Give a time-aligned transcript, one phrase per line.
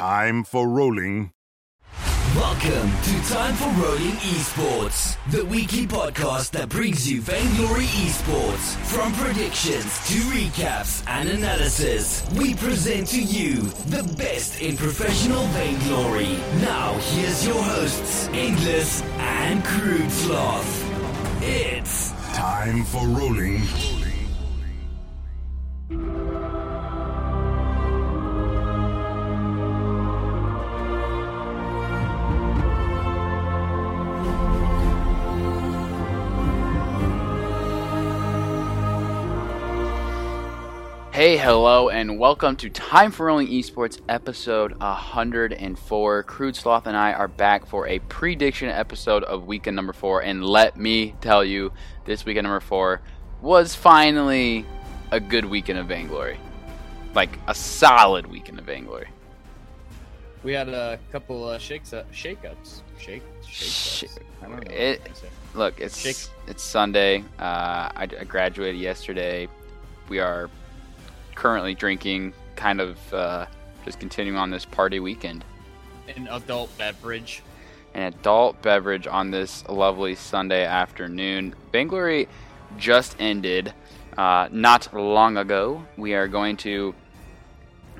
[0.00, 1.30] Time for rolling.
[2.34, 8.76] Welcome to Time for Rolling Esports, the weekly podcast that brings you Vainglory Esports.
[8.86, 13.56] From predictions to recaps and analysis, we present to you
[13.90, 16.38] the best in professional Vainglory.
[16.62, 21.42] Now, here's your hosts, Endless and Crude Sloth.
[21.42, 23.99] It's Time for rolling.
[41.20, 46.22] Hey, hello, and welcome to Time for Rolling Esports episode 104.
[46.22, 50.22] Crude Sloth and I are back for a prediction episode of weekend number four.
[50.22, 51.74] And let me tell you,
[52.06, 53.02] this weekend number four
[53.42, 54.64] was finally
[55.10, 56.38] a good weekend of Vainglory.
[57.14, 59.08] Like a solid weekend of Vainglory.
[60.42, 62.82] We had a couple uh, shakes up, shake-ups.
[62.98, 64.74] Shake, Sh- shake I don't know.
[64.74, 65.02] it-
[65.54, 66.16] Look, it's Shake.
[66.46, 67.24] it's Sunday.
[67.38, 69.48] Uh, I, I graduated yesterday.
[70.08, 70.48] We are
[71.40, 73.46] currently drinking, kind of uh,
[73.86, 75.42] just continuing on this party weekend.
[76.14, 77.42] An adult beverage.
[77.94, 81.54] an adult beverage on this lovely Sunday afternoon.
[81.72, 82.28] Vainglory
[82.76, 83.72] just ended
[84.18, 85.82] uh, not long ago.
[85.96, 86.94] We are going to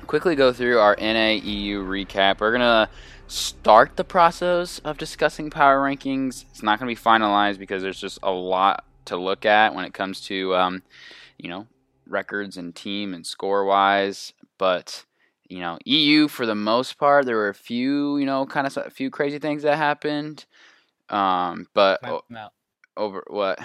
[0.05, 2.41] quickly go through our NAEU recap.
[2.41, 2.89] We're going to
[3.27, 6.45] start the process of discussing power rankings.
[6.51, 9.83] It's not going to be finalized because there's just a lot to look at when
[9.83, 10.83] it comes to, um,
[11.39, 11.65] you know,
[12.11, 14.33] records and team and score wise.
[14.57, 15.05] But
[15.49, 18.77] you know, EU for the most part, there were a few, you know, kind of
[18.77, 20.45] a few crazy things that happened.
[21.09, 22.23] Um, but o-
[22.95, 23.59] over what?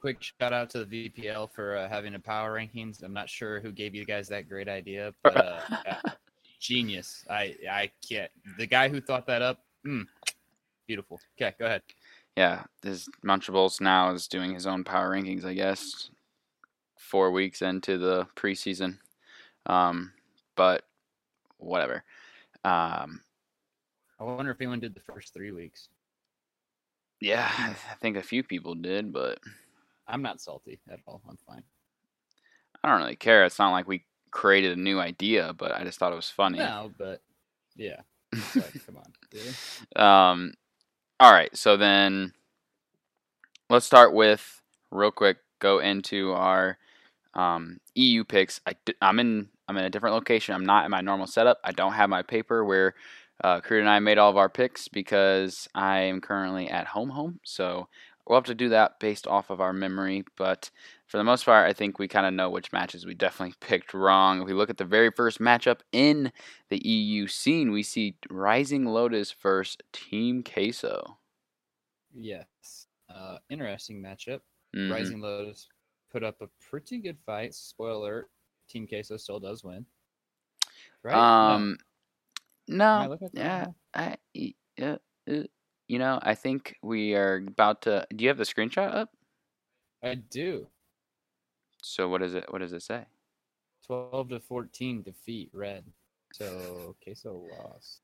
[0.00, 3.02] Quick shout out to the VPL for uh, having a power rankings.
[3.02, 6.00] I'm not sure who gave you guys that great idea, but uh, yeah,
[6.60, 7.24] genius.
[7.28, 8.30] I I can't.
[8.58, 10.06] The guy who thought that up, mm,
[10.86, 11.20] beautiful.
[11.36, 11.82] Okay, go ahead.
[12.36, 16.10] Yeah, this Munchables now is doing his own power rankings, I guess.
[17.08, 18.98] Four weeks into the preseason,
[19.64, 20.12] um,
[20.56, 20.84] but
[21.56, 22.04] whatever.
[22.64, 23.22] Um,
[24.20, 25.88] I wonder if anyone did the first three weeks.
[27.18, 29.38] yeah, I think a few people did, but
[30.06, 31.22] I'm not salty at all.
[31.26, 31.62] I'm fine.
[32.84, 33.46] I don't really care.
[33.46, 36.58] It's not like we created a new idea, but I just thought it was funny.
[36.58, 37.22] No, but
[37.74, 38.02] yeah.
[38.54, 39.12] Like, come on.
[39.32, 39.54] Really?
[39.96, 40.52] Um,
[41.18, 42.34] all right, so then
[43.70, 45.38] let's start with real quick.
[45.58, 46.76] Go into our
[47.34, 48.60] um, EU picks.
[48.66, 50.54] I, am in I'm in a different location.
[50.54, 51.58] I'm not in my normal setup.
[51.62, 52.94] I don't have my paper where
[53.44, 57.10] uh, Crew and I made all of our picks because I am currently at home
[57.10, 57.40] home.
[57.44, 57.88] So
[58.26, 60.24] we'll have to do that based off of our memory.
[60.36, 60.70] But
[61.06, 63.94] for the most part, I think we kind of know which matches we definitely picked
[63.94, 64.40] wrong.
[64.40, 66.32] If we look at the very first matchup in
[66.70, 71.18] the EU scene, we see Rising Lotus versus Team Queso.
[72.14, 72.86] Yes.
[73.14, 74.40] Uh, interesting matchup.
[74.74, 74.92] Mhm.
[74.92, 75.68] Rising Lotus
[76.10, 77.54] put up a pretty good fight.
[77.54, 78.28] Spoiler
[78.68, 79.84] Team Queso still does win.
[81.02, 81.14] Right?
[81.14, 81.20] No.
[81.20, 81.78] Um,
[82.68, 83.66] no, looking yeah?
[83.94, 84.16] I,
[84.80, 84.96] uh,
[85.30, 85.42] uh,
[85.86, 88.06] you know, I think we are about to.
[88.14, 89.10] Do you have the screenshot up?
[90.02, 90.68] I do.
[91.82, 92.44] So what is it?
[92.52, 93.06] What does it say?
[93.86, 95.84] 12 to 14 defeat red.
[96.34, 98.02] So Queso lost.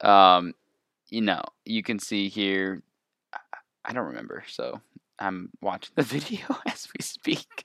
[0.00, 0.54] Um,
[1.10, 2.82] you know, you can see here.
[3.32, 3.38] I-
[3.84, 4.80] I don't remember, so
[5.20, 7.64] I'm watching the video as we speak.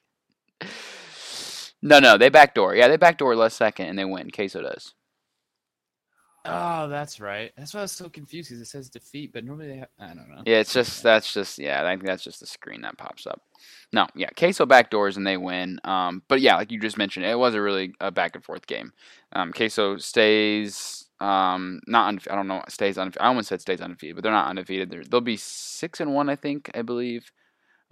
[1.81, 2.75] No, no, they backdoor.
[2.75, 4.31] Yeah, they backdoor last second and they win.
[4.31, 4.93] Queso does.
[6.47, 7.51] Oh, that's right.
[7.57, 9.89] That's why I was so confused because it says defeat, but normally they have.
[9.99, 10.43] I don't know.
[10.45, 13.41] Yeah, it's just that's just yeah, I think that's just the screen that pops up.
[13.91, 15.79] No, yeah, Queso backdoors and they win.
[15.83, 18.67] Um, but yeah, like you just mentioned, it was a really a back and forth
[18.67, 18.93] game.
[19.33, 23.23] Um, Queso stays um not undefe- I don't know stays undefeated.
[23.23, 24.91] I almost said stays undefeated, but they're not undefeated.
[24.91, 27.31] They're, they'll be six and one, I think, I believe.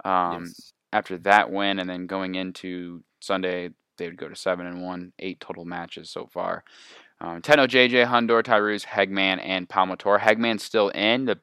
[0.04, 0.72] Um, Yes.
[0.92, 5.12] after that win, and then going into Sunday, they would go to seven and one,
[5.18, 6.64] eight total matches so far.
[7.20, 10.18] Um, Tenno, JJ, Hundor, Tyrus, Hegman, and Palmator.
[10.20, 11.24] Hegman's still in.
[11.24, 11.38] The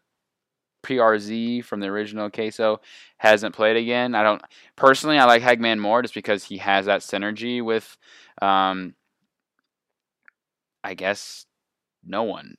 [0.84, 2.82] PRZ from the original Queso
[3.18, 4.16] hasn't played again.
[4.16, 4.42] I don't
[4.76, 5.18] personally.
[5.18, 7.98] I like Hegman more just because he has that synergy with,
[8.42, 8.96] um,
[10.84, 11.46] I guess,
[12.04, 12.56] no one.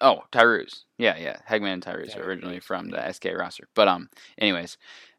[0.00, 0.84] Oh, Tyrus.
[0.98, 1.38] Yeah, yeah.
[1.48, 3.68] Hegman and Tyrus are originally from the SK roster.
[3.74, 4.08] But um,
[4.38, 4.78] anyways,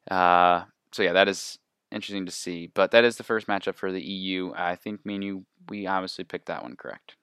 [0.09, 1.59] uh, so yeah, that is
[1.91, 2.71] interesting to see.
[2.73, 4.53] But that is the first matchup for the EU.
[4.55, 7.15] I think me and you, we obviously picked that one correct.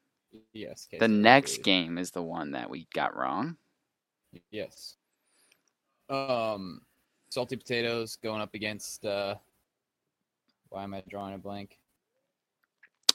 [0.53, 0.89] Yes.
[0.99, 3.57] The next game is the one that we got wrong.
[4.51, 4.97] Yes.
[6.11, 6.83] Um,
[7.31, 9.05] salty potatoes going up against.
[9.05, 9.37] uh
[10.69, 11.79] Why am I drawing a blank?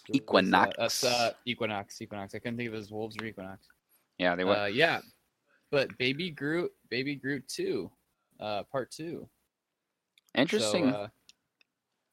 [0.09, 1.03] uh, Equinox.
[1.03, 2.01] Uh, Equinox.
[2.01, 2.35] Equinox.
[2.35, 3.67] I couldn't think of it as Wolves or Equinox.
[4.21, 4.55] Yeah, they were.
[4.55, 4.99] Uh, yeah,
[5.71, 7.89] but Baby Groot, Baby Groot two,
[8.39, 9.27] uh, part two.
[10.35, 10.91] Interesting.
[10.91, 11.07] So, uh,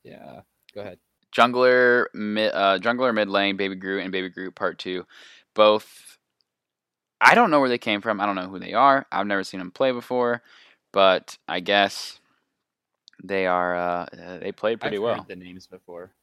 [0.05, 0.41] yeah,
[0.75, 0.99] go ahead.
[1.37, 5.05] Jungler, mid, uh, Jungler mid lane, Baby Groot, and Baby Groot Part Two,
[5.55, 6.17] both.
[7.21, 8.23] I don't know where they came from.
[8.23, 9.05] I don't know who they are.
[9.13, 10.43] I've never seen them play before,
[10.95, 12.21] but I guess
[13.23, 13.77] they are.
[13.77, 15.17] Uh, uh, they played pretty I've well.
[15.17, 16.15] Heard the names before.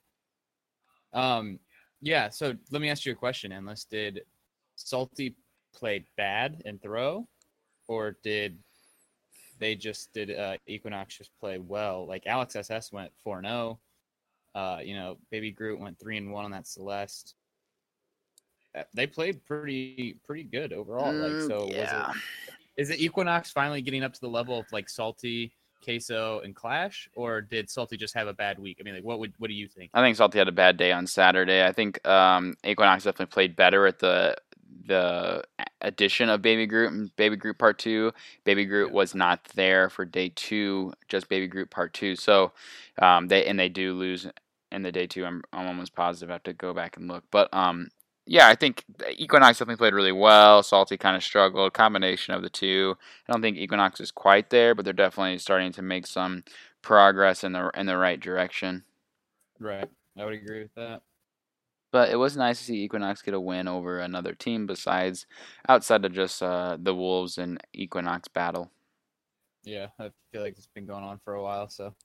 [1.14, 1.60] Um,
[2.02, 2.30] yeah.
[2.30, 3.52] So let me ask you a question.
[3.52, 4.22] Endless, did
[4.78, 5.36] Salty
[5.76, 7.28] play bad and throw,
[7.88, 8.58] or did
[9.60, 12.06] they just did uh, Equinox just play well?
[12.08, 13.80] Like Alex SS went four zero.
[14.54, 17.36] Uh, you know, Baby Groot went three and one on that Celeste.
[18.78, 21.12] Uh, They played pretty pretty good overall.
[21.14, 22.08] like Mm, so, yeah.
[22.08, 22.22] was it
[22.78, 25.52] is it Equinox finally getting up to the level of like Salty,
[25.84, 28.78] Queso, and Clash, or did Salty just have a bad week?
[28.80, 29.92] I mean, like, what would what do you think?
[29.94, 31.64] I think Salty had a bad day on Saturday.
[31.66, 34.36] I think um, Equinox definitely played better at the
[34.88, 35.44] the
[35.82, 38.12] addition of Baby Groot and Baby Groot Part Two.
[38.44, 42.16] Baby Groot was not there for day two, just Baby Groot Part Two.
[42.16, 42.52] So
[43.02, 44.28] um, they and they do lose
[44.72, 45.26] in the day two.
[45.26, 46.30] I'm, I'm almost positive.
[46.30, 47.90] I have to go back and look, but um,
[48.28, 48.84] yeah, I think
[49.18, 50.64] Equinox definitely played really well.
[50.64, 51.74] Salty kind of struggled.
[51.74, 52.96] Combination of the two.
[53.28, 56.44] I don't think Equinox is quite there, but they're definitely starting to make some
[56.82, 58.84] progress in the in the right direction.
[59.60, 61.02] Right, I would agree with that.
[61.96, 65.26] But it was nice to see Equinox get a win over another team besides
[65.70, 68.70] outside of just uh, the Wolves and Equinox battle.
[69.64, 71.70] Yeah, I feel like it's been going on for a while.
[71.70, 71.96] So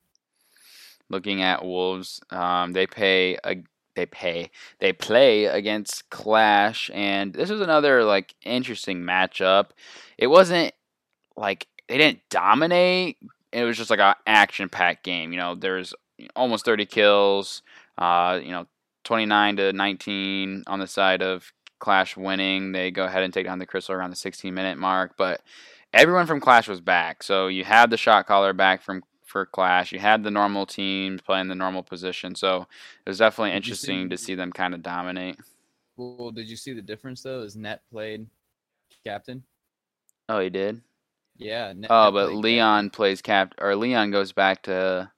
[1.09, 3.65] Looking at Wolves, um, they pay a
[3.97, 9.71] they pay they play against Clash, and this was another like interesting matchup.
[10.17, 10.73] It wasn't
[11.37, 13.17] like they didn't dominate.
[13.51, 15.33] It was just like an action packed game.
[15.33, 15.95] You know, there's
[16.37, 17.63] almost 30 kills.
[17.99, 18.69] Uh, you know,
[19.05, 22.73] 29 to 19 on the side of Clash winning.
[22.73, 25.41] They go ahead and take down the Crystal around the 16 minute mark, but
[25.93, 27.23] everyone from Clash was back.
[27.23, 29.93] So you had the shot caller back from for Clash.
[29.93, 32.35] You had the normal teams playing the normal position.
[32.35, 32.63] So
[33.07, 35.37] it was definitely interesting to see- see them kind of dominate.
[35.97, 37.43] well, did you see the difference though?
[37.43, 38.27] Is Net played
[39.05, 39.45] captain?
[40.29, 40.81] Oh, he did.
[41.37, 41.73] Yeah.
[41.75, 45.11] Net, Oh, Net but Leon plays cap or Leon goes back to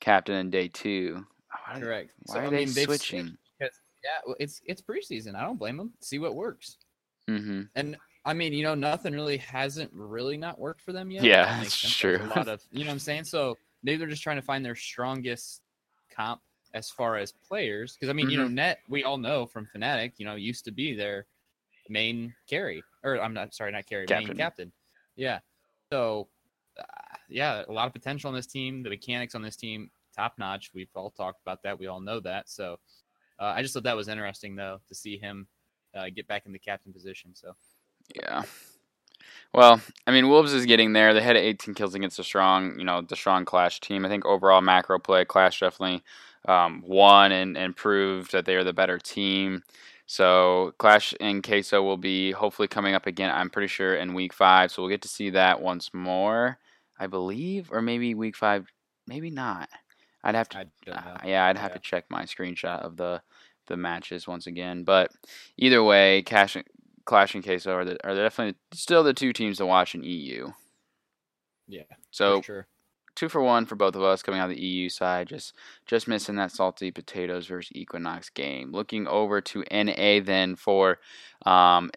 [0.00, 1.26] captain in day two.
[1.66, 1.80] Why.
[1.80, 2.10] Correct.
[2.26, 3.36] why So, are I they mean, they've switching?
[3.58, 5.34] because- yeah, well, it's it's preseason.
[5.34, 5.92] I don't blame them.
[6.00, 6.78] See what works.
[7.28, 7.62] Mm-hmm.
[7.74, 11.22] And I mean, you know, nothing really hasn't really not worked for them yet.
[11.22, 11.82] Yeah, That that's.
[11.82, 12.18] There's true.
[12.22, 13.24] A lot of you know what I'm saying.
[13.24, 15.60] So maybe they're just trying to find their strongest
[16.10, 16.40] comp
[16.72, 17.92] as far as players.
[17.94, 18.54] Because I mean, you know, Mm-hmm.
[18.54, 21.26] Net we all know from Fnatic, you know, used to be their
[21.90, 24.28] main carry, or I'm not sorry, not carry, Captain.
[24.28, 24.72] main captain.
[25.16, 25.40] Yeah.
[25.92, 26.28] So
[26.78, 26.84] uh,
[27.28, 28.82] yeah, a lot of potential on this team.
[28.82, 30.70] The mechanics on this team, top notch.
[30.74, 31.78] We've all talked about that.
[31.78, 32.48] We all know that.
[32.48, 32.78] So
[33.38, 35.46] uh, I just thought that was interesting though to see him
[35.94, 37.30] uh, get back in the captain position.
[37.34, 37.52] So.
[38.14, 38.42] Yeah.
[39.52, 41.12] Well, I mean, Wolves is getting there.
[41.12, 44.04] They had 18 kills against a strong, you know, the strong Clash team.
[44.04, 46.02] I think overall macro play, Clash definitely
[46.46, 49.62] um, won and, and proved that they are the better team.
[50.06, 53.30] So Clash and Queso will be hopefully coming up again.
[53.32, 56.58] I'm pretty sure in week five, so we'll get to see that once more,
[56.98, 58.66] I believe, or maybe week five,
[59.06, 59.68] maybe not.
[60.22, 61.74] I'd have to I uh, yeah, I'd have Yeah.
[61.74, 63.22] to check my screenshot of the
[63.66, 64.82] the matches once again.
[64.84, 65.12] But
[65.56, 66.56] either way, Cash,
[67.04, 70.50] Clash and Queso are the, are definitely still the two teams to watch in EU.
[71.68, 71.84] Yeah.
[72.10, 72.66] So sure.
[73.14, 75.28] two for one for both of us coming out of the EU side.
[75.28, 75.54] Just
[75.86, 78.72] just missing that salty potatoes versus Equinox game.
[78.72, 80.98] Looking over to NA then for
[81.46, 81.90] um,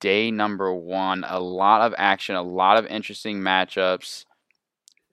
[0.00, 1.24] day number one.
[1.28, 4.24] A lot of action, a lot of interesting matchups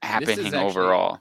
[0.01, 1.19] happening actually- overall.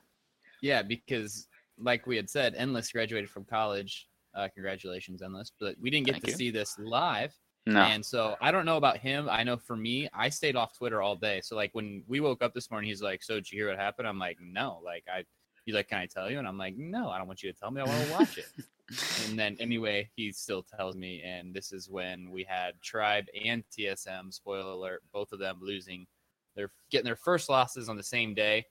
[0.67, 1.47] Yeah, because
[1.79, 4.09] like we had said, Endless graduated from college.
[4.35, 5.53] Uh, congratulations, Endless.
[5.59, 6.37] But we didn't get Thank to you.
[6.37, 7.33] see this live.
[7.69, 9.29] No, And so I don't know about him.
[9.29, 11.41] I know for me, I stayed off Twitter all day.
[11.41, 13.79] So like when we woke up this morning, he's like, "So did you hear what
[13.79, 15.25] happened?" I'm like, "No." Like I,
[15.65, 17.59] he's like, "Can I tell you?" And I'm like, "No, I don't want you to
[17.59, 17.81] tell me.
[17.81, 18.47] I want to watch it."
[19.29, 23.65] and then anyway, he still tells me, and this is when we had Tribe and
[23.77, 24.33] TSM.
[24.33, 26.07] Spoiler alert: both of them losing.
[26.55, 28.67] They're getting their first losses on the same day.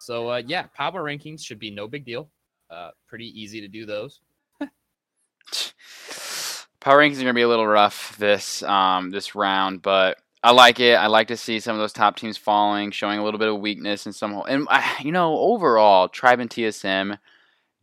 [0.00, 2.30] So uh, yeah, power rankings should be no big deal.
[2.70, 4.20] Uh, pretty easy to do those.
[6.80, 10.80] Power rankings are gonna be a little rough this um this round, but I like
[10.80, 10.94] it.
[10.94, 13.60] I like to see some of those top teams falling, showing a little bit of
[13.60, 14.42] weakness in some.
[14.48, 17.18] And uh, you know, overall, Tribe and TSM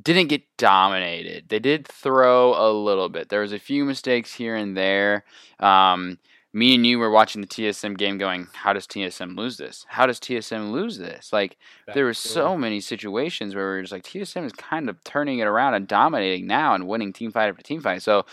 [0.02, 1.50] didn't get dominated.
[1.50, 3.30] They did throw a little bit.
[3.30, 5.24] There was a few mistakes here and there.
[5.60, 6.18] Um,
[6.54, 9.86] me and you were watching the TSM game going, how does TSM lose this?
[9.90, 11.32] How does TSM lose this?
[11.34, 11.58] Like
[11.94, 15.40] there were so many situations where we are just like TSM is kind of turning
[15.40, 18.02] it around and dominating now and winning team fight after team fight.
[18.02, 18.26] So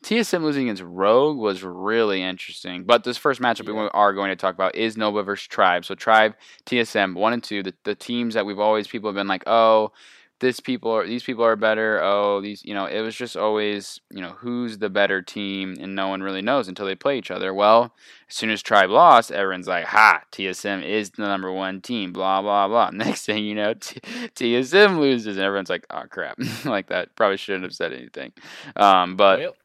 [0.00, 2.84] TSM losing against Rogue was really interesting.
[2.84, 3.82] But this first matchup yeah.
[3.82, 5.84] we are going to talk about is Nova versus Tribe.
[5.84, 6.34] So Tribe,
[6.66, 9.92] TSM, one and two, the, the teams that we've always people have been like, oh,
[10.40, 12.00] this people are these people are better.
[12.02, 15.94] Oh, these you know, it was just always, you know, who's the better team and
[15.94, 17.54] no one really knows until they play each other.
[17.54, 17.94] Well,
[18.28, 22.42] as soon as Tribe lost, everyone's like, ha, TSM is the number one team, blah
[22.42, 22.90] blah blah.
[22.92, 26.38] Next thing you know, T- TSM loses and everyone's like, oh crap.
[26.64, 27.14] like that.
[27.16, 28.32] Probably shouldn't have said anything.
[28.76, 29.56] Um, but well,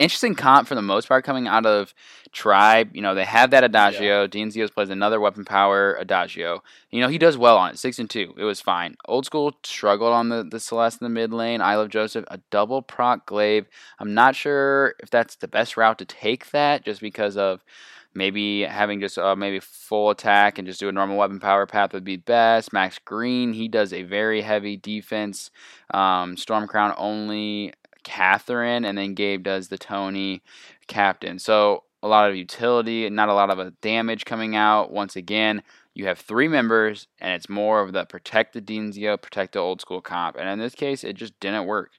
[0.00, 1.94] interesting comp for the most part coming out of
[2.32, 2.90] Tribe.
[2.94, 4.22] You know, they have that Adagio.
[4.22, 4.26] Yeah.
[4.26, 6.62] Dean Zios plays another weapon power Adagio.
[6.90, 7.78] You know, he does well on it.
[7.78, 8.34] Six and two.
[8.36, 8.96] It was fine.
[9.06, 11.60] Old school struggled on the, the Celeste in the mid lane.
[11.60, 12.24] I love Joseph.
[12.28, 13.66] A double proc glaive.
[13.98, 17.62] I'm not sure if that's the best route to take that just because of
[18.14, 21.92] maybe having just uh, maybe full attack and just do a normal weapon power path
[21.92, 22.72] would be best.
[22.72, 25.50] Max Green, he does a very heavy defense.
[25.92, 30.42] Um, Storm Crown only Catherine, and then Gabe does the Tony
[30.86, 31.38] captain.
[31.38, 34.90] So a lot of utility, not a lot of a damage coming out.
[34.90, 35.62] Once again,
[35.94, 39.80] you have three members, and it's more of the protect the Denzio, protect the old
[39.80, 40.36] school comp.
[40.36, 41.90] And in this case, it just didn't work.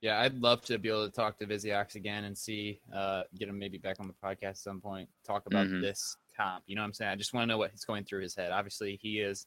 [0.00, 3.48] Yeah, I'd love to be able to talk to Viziox again and see, uh, get
[3.48, 5.80] him maybe back on the podcast at some point, talk about mm-hmm.
[5.80, 6.62] this comp.
[6.66, 7.10] You know what I'm saying?
[7.10, 8.52] I just want to know what's going through his head.
[8.52, 9.46] Obviously, he is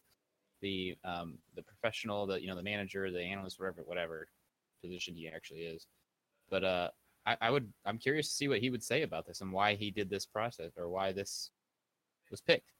[0.61, 4.27] the um, the professional, the you know the manager, the analyst, whatever, whatever
[4.85, 5.87] position he actually is.
[6.49, 6.89] But uh,
[7.25, 9.75] I, I would I'm curious to see what he would say about this and why
[9.75, 11.51] he did this process or why this
[12.31, 12.71] was picked.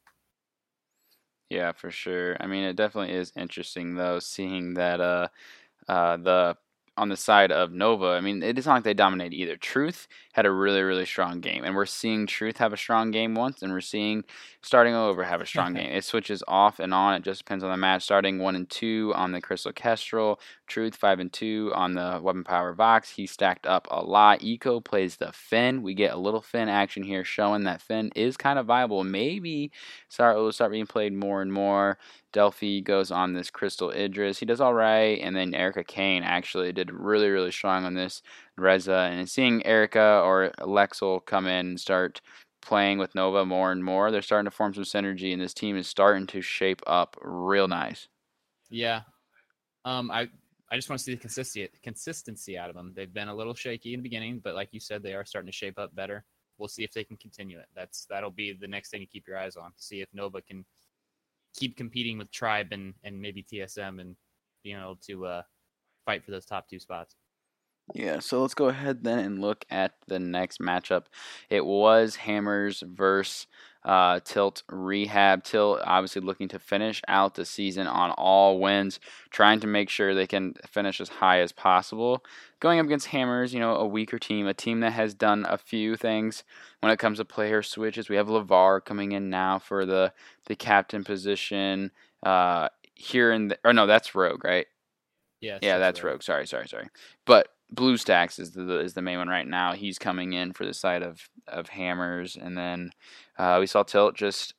[1.50, 2.36] Yeah, for sure.
[2.40, 5.28] I mean, it definitely is interesting though, seeing that uh,
[5.88, 6.56] uh, the
[6.98, 9.56] on the side of Nova, I mean, it is not like they dominate either.
[9.56, 13.34] Truth had a really, really strong game, and we're seeing Truth have a strong game
[13.34, 14.24] once, and we're seeing
[14.62, 15.90] Starting Over have a strong game.
[15.90, 17.14] It switches off and on.
[17.14, 18.02] It just depends on the match.
[18.02, 22.44] Starting one and two on the Crystal Kestrel, Truth five and two on the Weapon
[22.44, 23.10] Power Vox.
[23.10, 24.42] He stacked up a lot.
[24.42, 25.82] Eco plays the Phinn.
[25.82, 29.04] We get a little Phinn action here, showing that Phinn is kind of viable.
[29.04, 29.70] Maybe
[30.08, 31.98] start will start being played more and more.
[32.32, 34.38] Delphi goes on this Crystal Idris.
[34.38, 35.18] He does all right.
[35.22, 38.20] And then Erica Kane actually did really, really strong on this
[38.58, 39.08] Reza.
[39.10, 42.20] And seeing Erica or Lexel come in and start
[42.60, 45.32] playing with Nova more and more, they're starting to form some synergy.
[45.32, 48.08] And this team is starting to shape up real nice.
[48.68, 49.02] Yeah.
[49.84, 50.28] Um, I
[50.70, 52.92] I just want to see the consistency consistency out of them.
[52.94, 55.50] They've been a little shaky in the beginning, but like you said, they are starting
[55.50, 56.24] to shape up better.
[56.58, 57.66] We'll see if they can continue it.
[57.74, 59.70] That's that'll be the next thing to keep your eyes on.
[59.70, 60.64] To see if Nova can
[61.54, 64.16] keep competing with Tribe and and maybe TSM and
[64.64, 65.42] being able to uh,
[66.04, 67.14] fight for those top two spots.
[67.94, 71.04] Yeah, so let's go ahead then and look at the next matchup.
[71.48, 73.46] It was Hammers versus
[73.86, 75.44] uh, Tilt Rehab.
[75.44, 78.98] Tilt obviously looking to finish out the season on all wins,
[79.30, 82.24] trying to make sure they can finish as high as possible.
[82.58, 85.56] Going up against Hammers, you know, a weaker team, a team that has done a
[85.56, 86.42] few things
[86.80, 88.08] when it comes to player switches.
[88.08, 90.12] We have LeVar coming in now for the
[90.46, 91.92] the captain position.
[92.24, 94.66] Uh, here in the, or no, that's Rogue, right?
[95.40, 96.14] Yeah, yeah, that's Rogue.
[96.14, 96.22] Rogue.
[96.22, 96.88] Sorry, sorry, sorry.
[97.24, 99.72] But BlueStacks is the is the main one right now.
[99.72, 102.90] He's coming in for the side of of Hammers, and then
[103.38, 104.54] uh, we saw Tilt just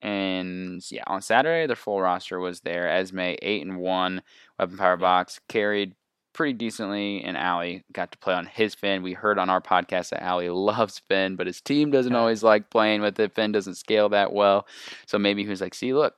[0.00, 2.88] and yeah on Saturday their full roster was there.
[2.88, 4.22] Esme eight and one,
[4.58, 5.94] Weapon Power Vox carried
[6.32, 9.02] pretty decently, and Ali got to play on his Phinn.
[9.02, 12.70] We heard on our podcast that Ali loves Phinn, but his team doesn't always like
[12.70, 13.34] playing with it.
[13.34, 14.66] Phinn doesn't scale that well,
[15.06, 16.14] so maybe he was like, "See, look,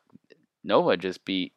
[0.63, 1.55] Nova just beat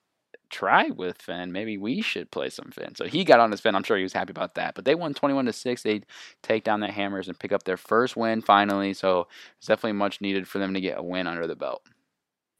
[0.54, 1.52] try with Phinn.
[1.52, 2.96] Maybe we should play some Phinn.
[2.96, 3.76] So he got on his Phinn.
[3.76, 4.76] I'm sure he was happy about that.
[4.76, 5.84] But they won 21 to six.
[5.84, 6.02] They
[6.42, 8.94] take down the Hammers and pick up their first win finally.
[8.94, 11.84] So it's definitely much needed for them to get a win under the belt.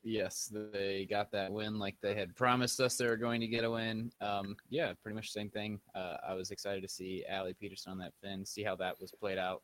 [0.06, 3.64] Yes, they got that win like they had promised us they were going to get
[3.64, 4.12] a win.
[4.20, 5.80] Um, yeah, pretty much the same thing.
[5.96, 9.12] Uh, I was excited to see Ali Peterson on that Phinn, see how that was
[9.12, 9.62] played out.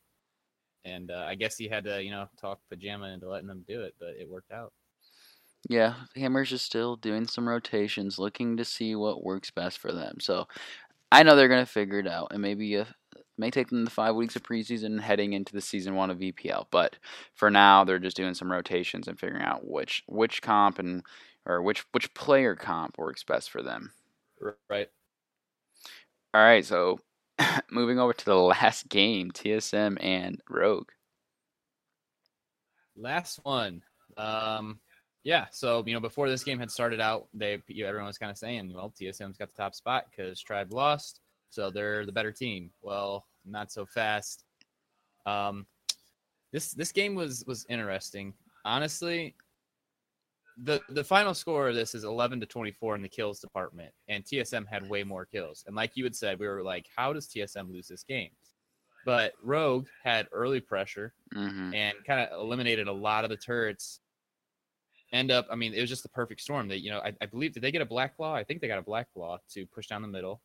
[0.85, 3.81] And uh, I guess he had to, you know, talk pajama into letting them do
[3.81, 4.71] it, but it worked out.
[5.67, 10.17] Yeah, Hammers is still doing some rotations, looking to see what works best for them.
[10.19, 10.47] So
[11.11, 12.87] I know they're going to figure it out, and maybe it
[13.37, 16.67] may take them the five weeks of preseason heading into the season one of VPL.
[16.71, 16.95] But
[17.33, 21.03] for now, they're just doing some rotations and figuring out which which comp and
[21.45, 23.91] or which which player comp works best for them.
[24.69, 24.89] Right.
[26.33, 26.65] All right.
[26.65, 26.99] So
[27.71, 30.89] moving over to the last game, TSM and Rogue.
[32.95, 33.81] Last one.
[34.17, 34.79] Um,
[35.23, 38.31] yeah, so you know, before this game had started out, they you everyone was kind
[38.31, 42.31] of saying, well, TSM's got the top spot because Tribe lost, so they're the better
[42.31, 42.71] team.
[42.81, 44.45] Well, not so fast.
[45.25, 45.65] Um,
[46.51, 48.33] this this game was was interesting.
[48.65, 49.35] Honestly,
[50.63, 54.23] the the final score of this is 11 to 24 in the kills department, and
[54.23, 55.63] TSM had way more kills.
[55.67, 58.31] And like you had said, we were like, how does TSM lose this game?
[59.05, 63.99] But Rogue had early pressure hmm and kind of eliminated a lot of the turrets.
[65.11, 66.67] End up, I mean, it was just the perfect storm.
[66.67, 68.33] That you know, I, I believe did they get a black claw?
[68.35, 70.41] I think they got a black claw to push down the middle.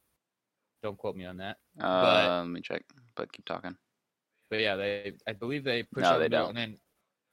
[0.83, 1.59] Don't quote me on that.
[1.81, 2.83] Uh, let me check.
[3.15, 3.77] But keep talking.
[4.51, 6.57] But yeah, they I believe they push No, out they the middle don't.
[6.57, 6.79] and then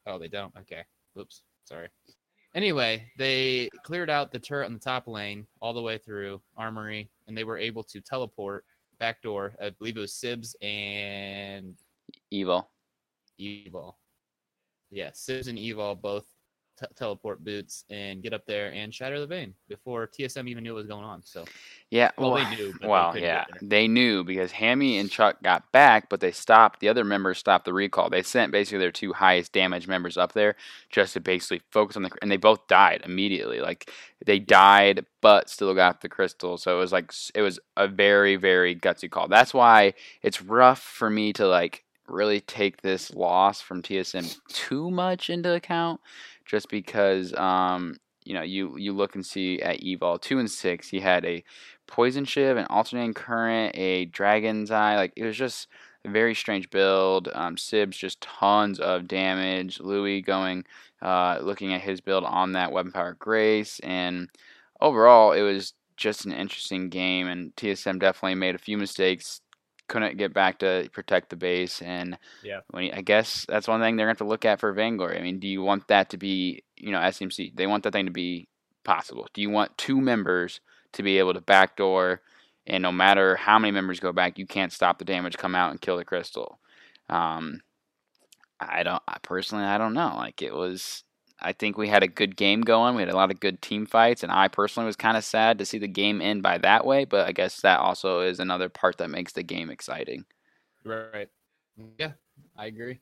[0.08, 0.54] oh they don't.
[0.60, 0.84] Okay.
[1.18, 1.42] Oops.
[1.66, 1.88] Sorry.
[2.54, 7.10] Anyway, they cleared out the turret on the top lane all the way through armory,
[7.28, 8.66] and they were able to teleport
[9.00, 9.54] back door.
[9.62, 11.76] I believe it was Sibs and
[12.30, 12.70] Evil.
[13.38, 13.98] Evil.
[14.90, 16.26] Yeah, Sibs and Evil both
[16.82, 20.74] t- teleport boots and get up there and shatter the vein before TSM even knew
[20.74, 21.22] what was going on.
[21.24, 21.46] So
[21.90, 22.12] Yeah.
[22.18, 25.72] Well, Well, they knew, but they well, yeah, they knew because Hammy and Chuck got
[25.72, 26.80] back, but they stopped.
[26.80, 28.10] The other members stopped the recall.
[28.10, 30.56] They sent basically their two highest damage members up there
[30.90, 33.60] just to basically focus on the, and they both died immediately.
[33.60, 33.92] Like
[34.26, 36.58] they died, but still got the crystal.
[36.58, 39.28] So it was like it was a very very gutsy call.
[39.28, 44.92] That's why it's rough for me to like really take this loss from TSM too
[44.92, 46.02] much into account,
[46.52, 50.90] just because um you know you you look and see at Evol two and six
[50.90, 51.44] he had a
[51.88, 54.96] poison shiv, an alternating current, a dragon's eye.
[54.96, 55.68] Like it was just
[56.06, 57.30] a very strange build.
[57.34, 59.80] Um, Sibs just tons of damage.
[59.80, 60.64] Louis going,
[61.02, 64.30] uh, looking at his build on that weapon power grace, and
[64.80, 67.28] overall it was just an interesting game.
[67.28, 69.42] And TSM definitely made a few mistakes.
[69.92, 72.62] Couldn't get back to protect the base, and Yeah.
[72.74, 75.18] you- I guess that's one thing they're gonna have to look at for Vainglory.
[75.18, 77.52] I mean, do you want that to be, you know, SMC?
[77.54, 78.48] They want that thing to be
[78.86, 79.28] possible.
[79.34, 80.62] Do you want two members
[80.94, 82.22] to be able to backdoor,
[82.66, 85.72] and no matter how many members go back, you can't stop the damage come out
[85.72, 86.60] and kill the crystal?
[87.10, 87.62] Um,
[88.62, 89.04] I don't.
[89.10, 90.14] I personally, I don't know.
[90.16, 91.04] Like it was.
[91.42, 92.96] I think we had a good game going.
[92.96, 95.58] We had a lot of good team fights, and I personally was kind of sad
[95.60, 97.06] to see the game end by that way.
[97.06, 100.26] But I guess that also is another part that makes the game exciting.
[100.86, 101.30] right.
[101.98, 102.14] Yeah,
[102.58, 103.00] I agree.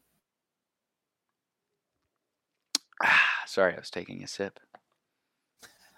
[3.46, 4.60] Sorry, I was taking a sip.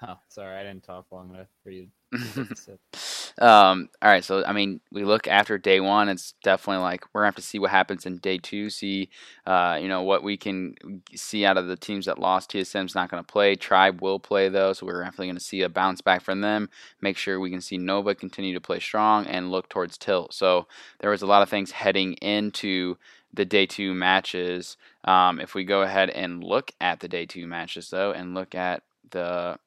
[0.02, 1.88] Oh, sorry, I didn't talk long enough for you.
[3.40, 6.10] um, all right, so I mean, we look after day one.
[6.10, 8.70] It's definitely like we're gonna have to see what happens in day two.
[8.70, 9.10] See,
[9.46, 10.76] uh, you know, what we can
[11.16, 12.52] see out of the teams that lost.
[12.52, 13.56] TSM's not gonna play.
[13.56, 16.70] Tribe will play though, so we're definitely gonna see a bounce back from them.
[17.02, 20.34] Make sure we can see Nova continue to play strong and look towards Tilt.
[20.34, 20.68] So
[21.00, 22.98] there was a lot of things heading into
[23.34, 24.78] the day two matches.
[25.06, 28.56] Um, if we go ahead and look at the day two matches though, and look
[28.56, 29.58] at the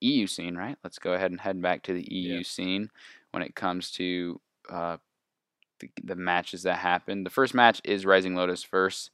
[0.00, 0.76] EU scene, right?
[0.84, 2.42] Let's go ahead and head back to the EU Yeah.
[2.44, 2.90] scene
[3.32, 4.96] when it comes to uh,
[5.80, 7.24] the, the matches that happened.
[7.26, 9.10] The first match is Rising Lotus versus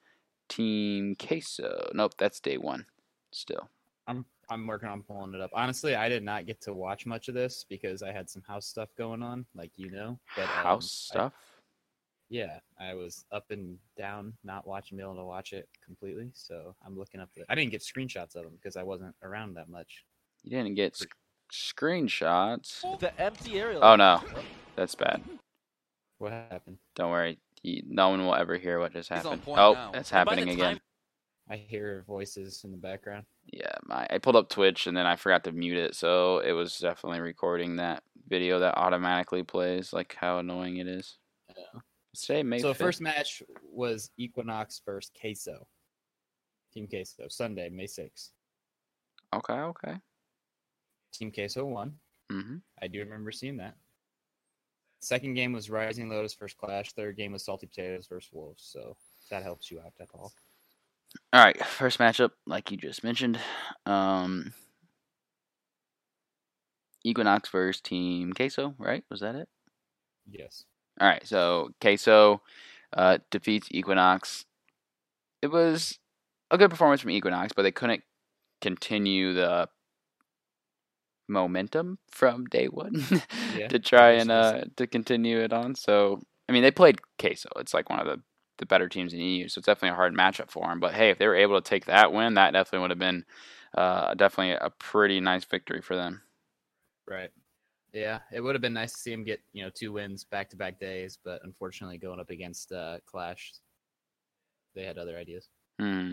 [0.48, 1.90] Team Queso.
[1.94, 2.86] Nope, that's day one
[3.32, 3.68] still.
[4.06, 5.50] I'm I'm working on pulling it up.
[5.54, 8.66] Honestly, I did not get to watch much of this because I had some house
[8.66, 10.18] stuff going on, like you know.
[10.36, 11.32] But um, House I- stuff.
[12.28, 16.30] yeah, I was up and down, not watching, being able to watch it completely.
[16.34, 17.30] So I'm looking up.
[17.34, 20.04] The, I didn't get screenshots of them because I wasn't around that much.
[20.44, 21.08] You didn't get sc-
[21.52, 22.82] screenshots.
[23.00, 23.80] The empty area.
[23.80, 24.20] Oh no,
[24.76, 25.22] that's bad.
[26.18, 26.78] What happened?
[26.94, 27.38] Don't worry.
[27.62, 29.42] You, no one will ever hear what just happened.
[29.46, 29.90] Oh, now.
[29.92, 30.80] that's And by the happening again.
[31.48, 33.24] I hear voices in the background.
[33.52, 36.52] Yeah, my I pulled up Twitch and then I forgot to mute it, so it
[36.52, 39.92] was definitely recording that video that automatically plays.
[39.92, 41.18] Like how annoying it is.
[41.56, 41.80] Yeah.
[42.14, 42.60] Say May.
[42.60, 42.78] so the 5th.
[42.78, 45.66] first match was Equinox versus Queso.
[46.72, 48.30] Team Queso, Sunday, May 6th.
[49.34, 49.94] Okay, okay.
[51.18, 51.94] Team Queso won.
[52.30, 53.76] hmm I do remember seeing that.
[55.00, 56.92] Second game was Rising Lotus versus Clash.
[56.92, 58.64] Third game was Salty Potatoes versus Wolves.
[58.64, 58.96] So
[59.30, 60.32] that helps you out at all.
[61.32, 63.38] All right, first matchup, like you just mentioned,
[63.86, 64.52] um,
[67.04, 69.04] Equinox versus Team Queso, right?
[69.10, 69.48] Was that it?
[70.28, 70.64] Yes.
[71.00, 72.40] All right, so Queso
[72.96, 74.46] uh, defeats Equinox.
[75.42, 75.98] It was
[76.50, 78.02] a good performance from Equinox, but they couldn't
[78.60, 79.68] continue the
[81.28, 83.02] momentum from day one
[83.56, 85.74] Yeah, to try and uh, to continue it on.
[85.74, 87.48] So, I mean, they played Queso.
[87.56, 88.20] It's like one of the,
[88.58, 90.80] the better teams in EU, so it's definitely a hard matchup for them.
[90.80, 93.24] But hey, if they were able to take that win, that definitely would have been
[93.76, 96.22] uh, definitely a pretty nice victory for them.
[97.08, 97.30] Right.
[97.92, 100.50] Yeah, it would have been nice to see him get you know two wins back
[100.50, 103.52] to back days, but unfortunately, going up against uh, Clash,
[104.74, 105.48] they had other ideas.
[105.78, 106.12] Hmm.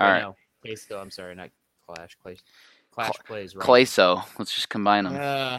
[0.00, 0.98] All right, No, Queso.
[0.98, 1.50] I'm sorry, not
[1.86, 2.16] Clash.
[2.20, 2.38] Clash,
[2.92, 3.66] Clash plays right.
[3.66, 4.22] Clayso.
[4.38, 5.16] Let's just combine them.
[5.18, 5.58] Uh,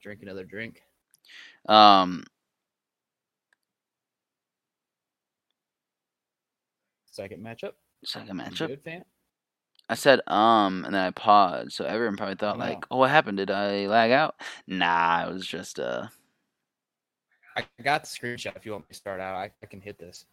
[0.00, 0.82] drink another drink.
[1.68, 2.24] Um,
[7.10, 7.72] Second matchup.
[8.04, 8.68] Second matchup.
[8.68, 9.04] Good fan.
[9.88, 12.86] I said um, and then I paused, so everyone probably thought Oh, like, no.
[12.92, 13.36] "Oh, what happened?
[13.36, 14.34] Did I lag out?"
[14.66, 16.08] Nah, it was just uh.
[17.56, 18.56] I got the screenshot.
[18.56, 20.24] If you want me to start out, I, I can hit this.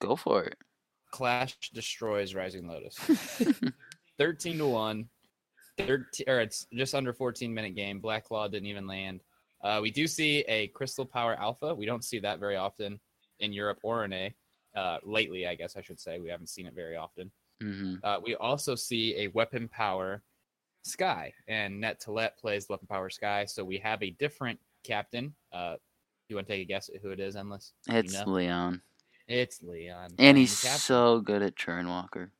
[0.00, 0.58] Go for it.
[1.12, 2.98] Clash destroys Rising Lotus.
[4.18, 5.08] 13 to 1
[5.78, 8.00] 13 or it's just under 14 minute game.
[8.00, 9.22] Black claw didn't even land.
[9.62, 11.74] Uh, we do see a crystal power alpha.
[11.74, 12.98] We don't see that very often
[13.40, 14.34] in europe or in a
[14.74, 16.18] uh, lately i guess i should say.
[16.18, 17.30] We haven't seen it very often.
[17.60, 20.22] Hmm uh, we also see a weapon power
[20.84, 25.34] Skye and net to let plays weapon power Skye so we have a different captain.
[25.52, 25.76] Uh,
[26.28, 27.72] you want to take a guess at who it is endless?
[27.86, 28.24] You It's know?
[28.32, 28.82] Leon,
[29.28, 30.10] it's leon.
[30.18, 30.78] And he's captain.
[30.80, 32.30] so good at Churnwalker.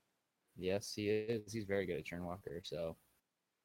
[0.59, 2.97] Yes he is he's very good at Churnwalker so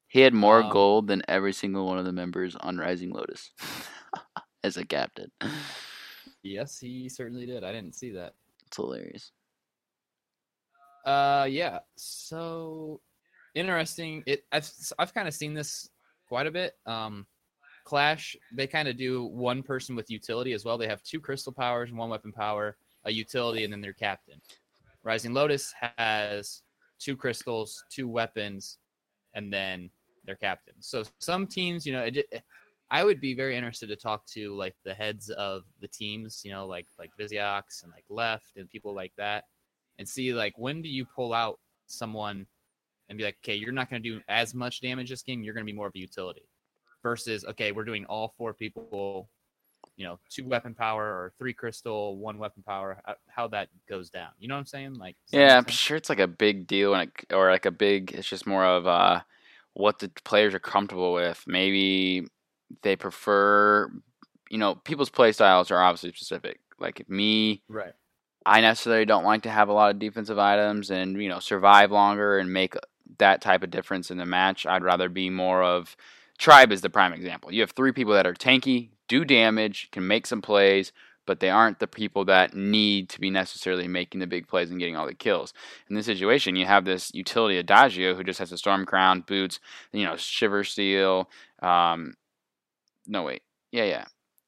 [0.08, 3.50] He had more Um, gold than every single one of the members on Rising Lotus
[4.64, 5.30] as a captain.
[6.42, 7.64] Yes, he certainly did.
[7.64, 8.34] I didn't see that.
[8.66, 9.32] It's hilarious.
[11.04, 11.80] Uh, yeah.
[11.96, 13.00] So
[13.54, 14.22] interesting.
[14.26, 15.88] It I've I've kind of seen this
[16.28, 16.74] quite a bit.
[16.86, 17.26] Um,
[17.84, 20.78] Clash they kind of do one person with utility as well.
[20.78, 24.40] They have two crystal powers, one weapon power, a utility, and then their captain.
[25.02, 26.62] Rising Lotus has
[27.02, 28.78] two crystals, two weapons,
[29.34, 29.90] and then
[30.24, 30.74] their captain.
[30.80, 32.44] So some teams, you know, it,
[32.90, 36.52] I would be very interested to talk to like the heads of the teams, you
[36.52, 39.44] know, like like Viziox and like Left and people like that,
[39.98, 42.46] and see like when do you pull out someone
[43.08, 45.42] and be like, okay, you're not going to do as much damage this game.
[45.42, 46.48] You're going to be more of a utility
[47.02, 49.28] versus okay, we're doing all four people,
[49.96, 53.00] you know, two weapon power or three crystal, one weapon power.
[53.28, 54.30] How, that goes down.
[54.38, 54.94] You know what I'm saying?
[54.94, 58.12] Like, Yeah, I'm sure it's like a big deal, and it, or like a big.
[58.12, 59.20] It's just more of uh,
[59.74, 61.42] what the players are comfortable with.
[61.46, 62.26] Maybe
[62.82, 63.90] they prefer,
[64.50, 66.60] you know, people's play styles are obviously specific.
[66.78, 67.92] Like if me, right.
[68.44, 71.92] I necessarily don't like to have a lot of defensive items and you know survive
[71.92, 72.74] longer and make
[73.18, 74.66] that type of difference in the match.
[74.66, 75.96] I'd rather be more of
[76.38, 77.52] tribe is the prime example.
[77.52, 80.90] You have three people that are tanky, do damage, can make some plays,
[81.26, 84.78] but they aren't the people that need to be necessarily making the big plays and
[84.78, 85.52] getting all the kills.
[85.90, 89.60] In this situation, you have this utility Adagio who just has a storm crown, boots,
[89.92, 91.28] you know, shiver steel.
[91.60, 92.14] Um,
[93.06, 94.04] no wait, yeah, yeah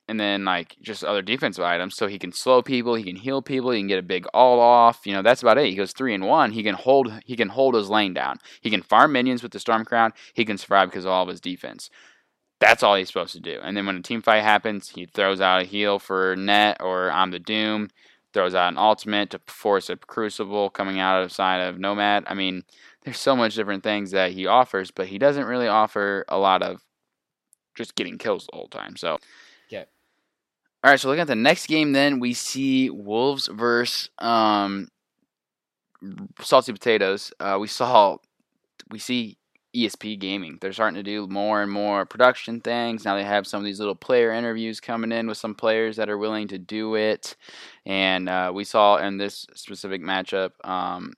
[0.09, 3.41] and then like just other defensive items so he can slow people he can heal
[3.41, 5.93] people he can get a big all off you know that's about it he goes
[5.93, 9.13] three and one he can hold he can hold his lane down he can farm
[9.13, 11.91] minions with the storm crown he can survive because of all of his defense
[12.65, 15.41] that's all he's supposed to do and then when a team fight happens he throws
[15.41, 17.89] out a heal for net or i'm the doom
[18.33, 22.35] throws out an ultimate to force a crucible coming out of side of nomad i
[22.35, 22.63] mean
[23.03, 26.63] there's so much different things that he offers but he doesn't really offer a lot
[26.63, 26.83] of
[27.75, 29.19] just getting kills the whole time so
[29.69, 29.85] yeah.
[30.83, 34.89] all right, so looking at the next game, then we see Wolves versus um,
[36.41, 37.33] Salty Potatoes.
[37.41, 38.19] Uh, we saw,
[38.91, 39.39] we see
[39.75, 40.59] ESP Gaming.
[40.61, 43.05] They're starting to do more and more production things.
[43.05, 46.09] Now they have some of these little player interviews coming in with some players that
[46.09, 47.37] are willing to do it.
[47.85, 51.15] And uh, we saw in this specific matchup, um,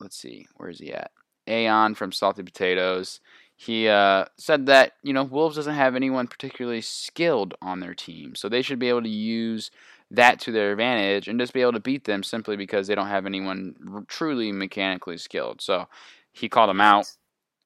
[0.00, 1.10] let's see, where is he at?
[1.48, 3.20] Aeon from Salty Potatoes
[3.60, 8.34] he uh, said that you know Wolves doesn't have anyone particularly skilled on their team,
[8.34, 9.70] so they should be able to use
[10.10, 13.08] that to their advantage and just be able to beat them simply because they don't
[13.08, 15.60] have anyone truly mechanically skilled.
[15.60, 15.88] So
[16.32, 17.12] he called them out.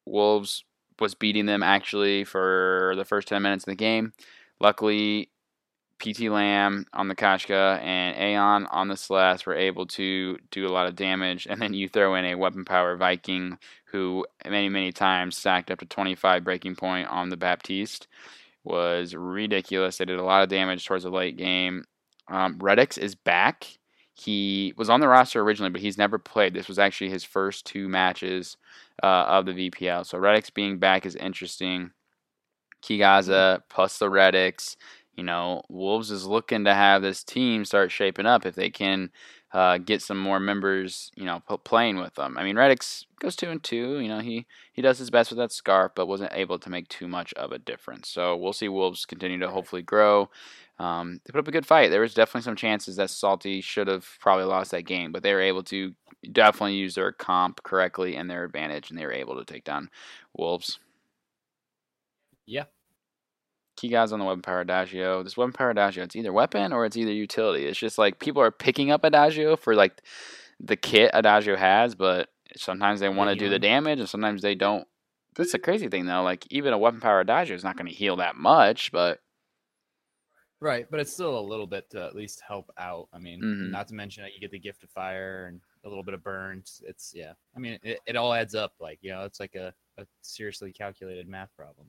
[0.06, 0.64] Wolves
[1.00, 4.12] was beating them actually for the first ten minutes of the game.
[4.60, 5.30] Luckily,
[5.98, 10.72] PT Lamb on the Koshka and Aeon on the Celeste were able to do a
[10.72, 11.46] lot of damage.
[11.48, 15.78] And then you throw in a weapon power Viking who many, many times sacked up
[15.78, 18.08] to 25 breaking point on the Baptiste.
[18.64, 19.98] Was ridiculous.
[19.98, 21.84] They did a lot of damage towards the late game.
[22.28, 23.78] Um, Redix is back.
[24.14, 26.54] He was on the roster originally, but he's never played.
[26.54, 28.56] This was actually his first two matches
[29.02, 30.06] uh, of the VPL.
[30.06, 31.90] So Redix being back is interesting.
[32.82, 34.76] Kigaza plus the Redix.
[35.16, 39.10] You know, Wolves is looking to have this team start shaping up if they can
[39.54, 42.36] uh, get some more members, you know, p- playing with them.
[42.36, 44.00] I mean, Redix goes two and two.
[44.00, 46.88] You know, he he does his best with that Skaarf, but wasn't able to make
[46.88, 48.08] too much of a difference.
[48.08, 50.28] So we'll see Wolves continue to hopefully grow.
[50.80, 51.90] Um, they put up a good fight.
[51.90, 55.32] There was definitely some chances that Salty should have probably lost that game, but they
[55.32, 55.94] were able to
[56.32, 59.88] definitely use their comp correctly and their advantage, and they were able to take down
[60.36, 60.80] Wolves.
[62.46, 62.64] Yeah.
[63.76, 65.22] Kigaza on the weapon power Adagio.
[65.22, 67.66] This weapon power Adagio, it's either weapon or it's either utility.
[67.66, 70.02] It's just like people are picking up Adagio for like
[70.60, 74.54] the kit Adagio has, but sometimes they want to do the damage and sometimes they
[74.54, 74.86] don't.
[75.36, 76.22] That's a crazy thing though.
[76.22, 79.20] Like even a weapon power Adagio is not going to heal that much, but
[80.60, 83.08] Right, but it's still a little bit to at least help out.
[83.12, 83.70] I mean, Mhm.
[83.70, 86.22] not to mention that you get the gift of fire and a little bit of
[86.22, 86.80] burns.
[86.86, 87.34] It's yeah.
[87.54, 88.72] I mean, it, it all adds up.
[88.80, 91.88] Like you know, it's like a, a seriously calculated math problem.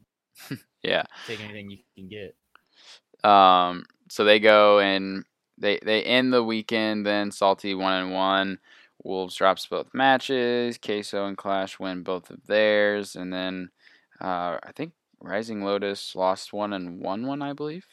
[0.83, 1.03] Yeah.
[1.25, 3.27] Take anything you can get.
[3.27, 5.25] Um, so they go and
[5.57, 7.07] they they end the weekend.
[7.07, 8.59] Then Salty one and one.
[9.03, 10.77] Wolves drops both matches.
[10.77, 13.69] Queso and Clash win both of theirs, and then
[14.21, 17.41] uh, I think Rising Lotus lost one and won one.
[17.41, 17.87] I believe.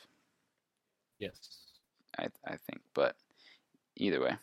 [1.18, 1.38] Yes.
[2.18, 3.16] I I think, but
[3.96, 4.36] either way.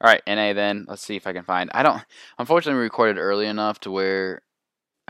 [0.00, 0.84] All right, NA then.
[0.88, 1.70] Let's see if I can find.
[1.74, 2.02] I don't.
[2.38, 4.42] Unfortunately, we recorded early enough to where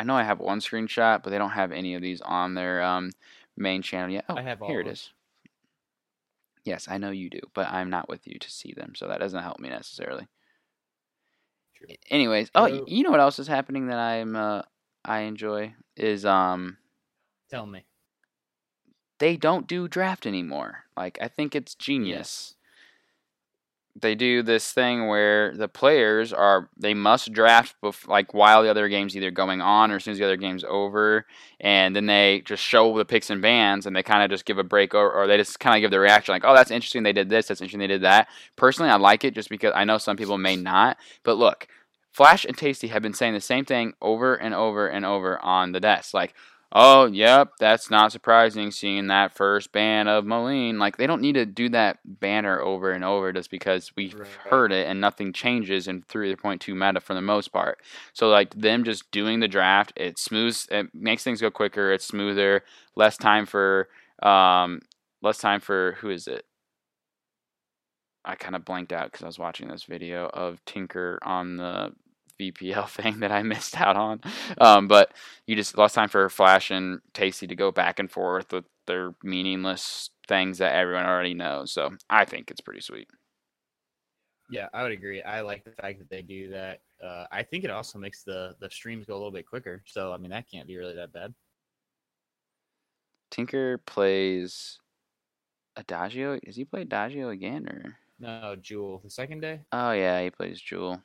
[0.02, 2.82] I know I have one screenshot, but they don't have any of these on their
[2.82, 3.12] um,
[3.56, 4.24] main channel yet.
[4.28, 5.10] Oh, I have all here it is.
[6.64, 9.20] Yes, I know you do, but I'm not with you to see them, so that
[9.20, 10.26] doesn't help me necessarily.
[11.76, 11.94] True.
[12.10, 14.62] Anyways, oh, you know what else is happening that I'm uh,
[15.04, 16.78] I enjoy is um
[17.48, 17.84] Tell me.
[19.20, 20.78] they don't do draft anymore.
[20.96, 22.56] Like I think it's genius.
[23.94, 28.70] They do this thing where the players are they must draft bef- like while the
[28.70, 31.26] other game's either going on or as soon as the other game's over,
[31.60, 34.56] and then they just show the picks and bans and they kind of just give
[34.56, 37.02] a break or, or they just kind of give their reaction like, oh, that's interesting.
[37.02, 37.48] They did this.
[37.48, 37.80] That's interesting.
[37.80, 38.28] They did that.
[38.56, 40.96] Personally, I like it just because I know some people may not.
[41.22, 41.68] But look,
[42.12, 45.72] Flash and Tasty have been saying the same thing over and over and over on
[45.72, 46.12] the desk.
[46.12, 46.34] Like,
[46.72, 50.78] oh, yep, that's not surprising seeing that first ban of Malene.
[50.78, 54.38] Like, they don't need to do that banner over and over just because we've Right.
[54.50, 57.78] heard it and nothing changes in 3.2 meta for the most part.
[58.12, 62.06] So, like, them just doing the draft, it smooths, it makes things go quicker, it's
[62.06, 62.64] smoother,
[62.96, 63.88] less time for,
[64.22, 64.80] um,
[65.22, 66.44] less time for, who is it?
[68.24, 71.92] I kind of blanked out because I was watching this video of Tinker on the
[72.50, 74.20] VPL thing that I missed out on.
[74.58, 75.12] Um, but
[75.46, 79.14] you just lost time for Flash and Tasty to go back and forth with their
[79.22, 81.72] meaningless things that everyone already knows.
[81.72, 83.08] So I think it's pretty sweet.
[84.50, 85.22] Yeah, I would agree.
[85.22, 86.80] I like the fact that they do that.
[87.02, 89.82] Uh, I think it also makes the the streams go a little bit quicker.
[89.86, 91.34] So I mean, that can't be really that bad.
[93.30, 94.78] Tinker plays
[95.76, 96.38] Adagio.
[96.42, 97.96] Is he play Adagio again or?
[98.20, 99.00] No, Joule.
[99.02, 101.02] The second day, Oh yeah, he plays Joule.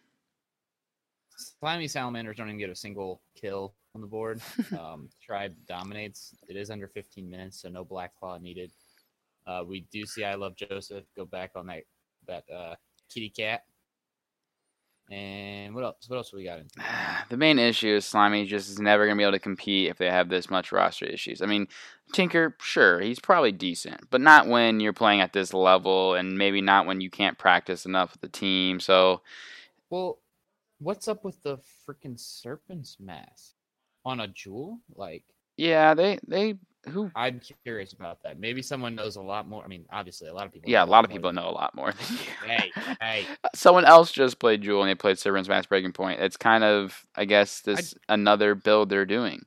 [1.38, 4.42] Slimy salamanders don't even get a single kill on the board.
[4.80, 6.36] um, tribe dominates.
[6.48, 8.72] It is under 15 minutes, so no black claw needed.
[9.46, 11.84] Uh, we do see I love Joseph go back on that
[12.28, 12.76] that uh,
[13.10, 13.64] kitty cat.
[15.10, 16.10] And what else?
[16.10, 16.60] What else we got?
[16.60, 16.68] In?
[17.30, 19.98] the main issue is Slimy just is never going to be able to compete if
[19.98, 21.42] they have this much roster issues.
[21.42, 21.70] I mean,
[22.12, 26.60] Tinker, sure, he's probably decent, but not when you're playing at this level and maybe
[26.60, 28.82] not when you can't practice enough with the team.
[28.82, 29.22] So,
[29.90, 30.20] Well,
[30.80, 33.54] what's up with the freaking serpent's mask
[34.06, 34.80] on a Joule?
[34.96, 35.24] Like,
[35.58, 36.56] yeah, they they
[36.88, 38.40] who I'm curious about that.
[38.40, 39.64] Maybe someone knows a lot more.
[39.64, 40.70] I mean, obviously, a lot of people.
[40.70, 41.94] yeah, a lot of people know a lot more.
[42.46, 46.22] Hey, hey, Someone else just played Joule and they played Serpent's Mask Breaking Point.
[46.22, 49.46] It's kind of, I guess, this another build they're doing.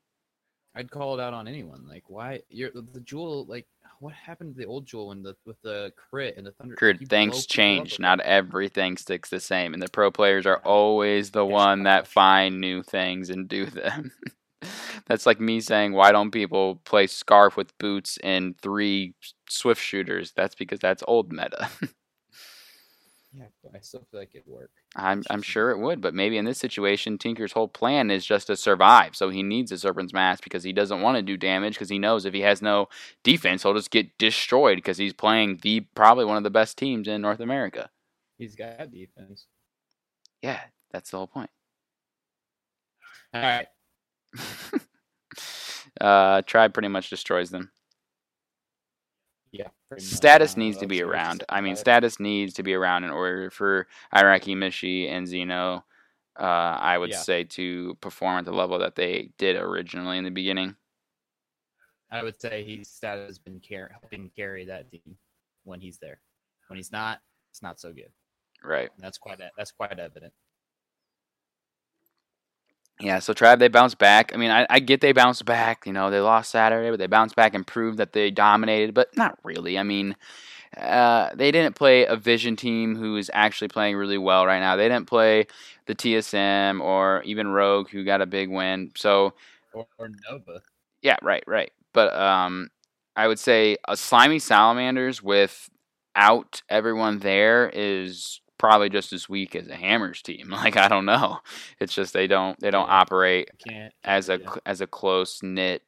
[0.75, 1.87] I'd call it out on anyone.
[1.89, 3.47] Like, why you're the Joule?
[3.47, 3.67] Like,
[4.01, 6.75] what happened to the old Joule and the with the crit and the thunder?
[6.99, 7.99] Blow things change.
[7.99, 12.61] Not everything sticks the same, and the pro players are always the one that find
[12.61, 14.13] new things and do them.
[15.07, 19.15] That's like me saying, why don't people play Skaarf with boots and three
[19.49, 20.33] Swift shooters?
[20.37, 21.69] That's because that's old meta.
[23.33, 24.71] Yeah, but I still feel like it'd work.
[24.97, 28.49] I'm I'm sure it would, but maybe in this situation, Tinker's whole plan is just
[28.49, 29.15] to survive.
[29.15, 31.99] So he needs a Serpent's Mask because he doesn't want to do damage because he
[31.99, 32.89] knows if he has no
[33.23, 37.07] defense, he'll just get destroyed because he's playing the probably one of the best teams
[37.07, 37.91] in North America.
[38.37, 39.47] He's got defense.
[40.43, 41.51] Yeah, that's the whole point.
[43.33, 43.67] All right.
[46.01, 47.71] uh, Tribe pretty much destroys them.
[49.91, 49.97] Yeah.
[49.97, 50.15] pretty much.
[50.17, 51.45] Status needs to be around.
[51.49, 55.85] I mean, status needs to be around in order for Iraqi Mishi and Zeno,
[56.39, 57.19] uh, I would Yeah.
[57.19, 60.77] say, to perform at the level that they did originally in the beginning.
[62.11, 65.17] I would say he's status has been car- helping carry that team
[65.65, 66.21] when he's there.
[66.69, 68.13] When he's not, it's not so good.
[68.63, 68.91] Right.
[68.95, 70.33] And that's quite that's quite evident.
[73.01, 74.33] Yeah, so Tribe, they bounced back.
[74.35, 75.87] I mean, I, I get they bounced back.
[75.87, 79.17] You know, they lost Saturday, but they bounced back and proved that they dominated, but
[79.17, 79.79] not really.
[79.79, 80.17] I mean,
[80.77, 84.77] uh, they didn't play a Vision team who is actually playing really well right now.
[84.77, 85.47] They didn't play
[85.87, 88.93] the TSM or even Rogue, who got a big win.
[88.97, 89.35] So,
[89.73, 90.63] Or, or Nova.
[91.03, 91.73] yeah, right, right.
[91.93, 92.71] But um,
[93.17, 99.67] I would say a slimy salamanders without everyone there is probably just as weak as
[99.69, 100.51] a hammers team.
[100.61, 101.39] Like I don't know.
[101.81, 104.55] It's just they don't they don't operate can't as a yeah.
[104.67, 105.83] as a close knit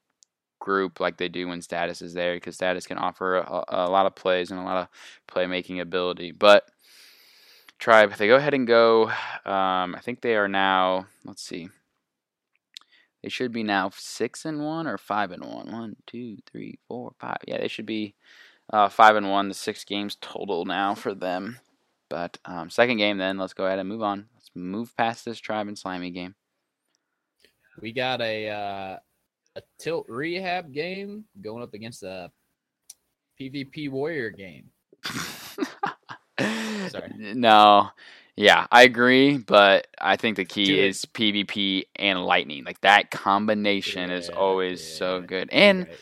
[0.58, 4.06] group like they do when status is there because status can offer a, a lot
[4.06, 4.88] of plays and a lot of
[5.28, 6.32] playmaking ability.
[6.32, 6.64] But
[7.78, 9.08] Tribe, if they go ahead and go.
[9.08, 11.08] Um, I think they are now.
[11.24, 11.68] Let's see.
[13.24, 15.72] They should be now six and one or five and one.
[15.72, 17.38] One, two, three, four, five.
[17.44, 18.14] Yeah, they should be
[18.72, 19.48] uh, five and one.
[19.48, 21.58] The six games total now for them.
[22.12, 24.26] But um, second game, then let's go ahead and move on.
[24.34, 26.34] Let's move past this Tribe and Slimy game.
[27.80, 28.96] We got a uh,
[29.56, 32.30] a tilt rehab game going up against a
[33.40, 34.66] PvP warrior game.
[36.86, 37.14] Sorry.
[37.16, 37.88] No.
[38.36, 40.84] Yeah, I agree, but I think the key it.
[40.84, 42.64] is PvP and lightning.
[42.64, 45.48] Like that combination is Yeah, always so good.
[45.50, 45.98] And right.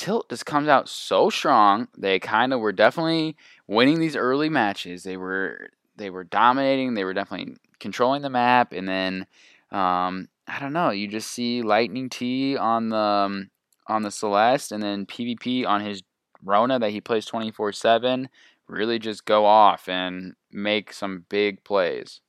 [0.00, 1.88] Tilt just comes out so strong.
[1.96, 3.36] They kind of were definitely
[3.66, 5.02] winning these early matches.
[5.02, 6.94] They were they were dominating.
[6.94, 8.72] They were definitely controlling the map.
[8.72, 9.26] And then
[9.70, 10.88] um, I don't know.
[10.88, 13.50] You just see Lightning T on the um,
[13.88, 16.02] on the Celeste, and then PvP on his
[16.42, 18.30] Rona that he plays twenty four seven.
[18.68, 22.22] Really just go off and make some big plays.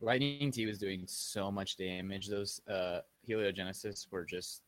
[0.00, 2.28] Lightning T was doing so much damage.
[2.28, 4.62] Those uh, heliogenesis were just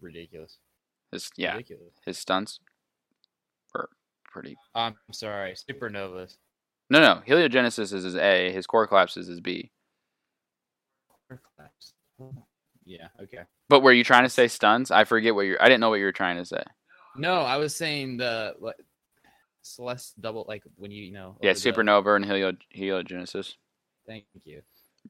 [0.00, 0.58] ridiculous.
[1.14, 1.94] His yeah, Ridiculous.
[2.04, 2.60] his stunts
[3.72, 3.88] were
[4.24, 4.56] pretty.
[4.74, 6.36] I'm sorry, supernovas.
[6.90, 8.52] No, no, heliogenesis is his A.
[8.52, 9.70] His core collapse is his B.
[12.84, 13.08] Yeah.
[13.22, 13.38] Okay.
[13.68, 14.90] But were you trying to say stuns?
[14.90, 15.60] I forget what you're.
[15.62, 16.62] I didn't know what you were trying to say.
[17.16, 18.76] No, I was saying the what,
[19.62, 21.36] Celeste double like when you you know.
[21.40, 23.54] Yeah, over the- supernova and helio heliogenesis.
[24.06, 24.60] Thank you.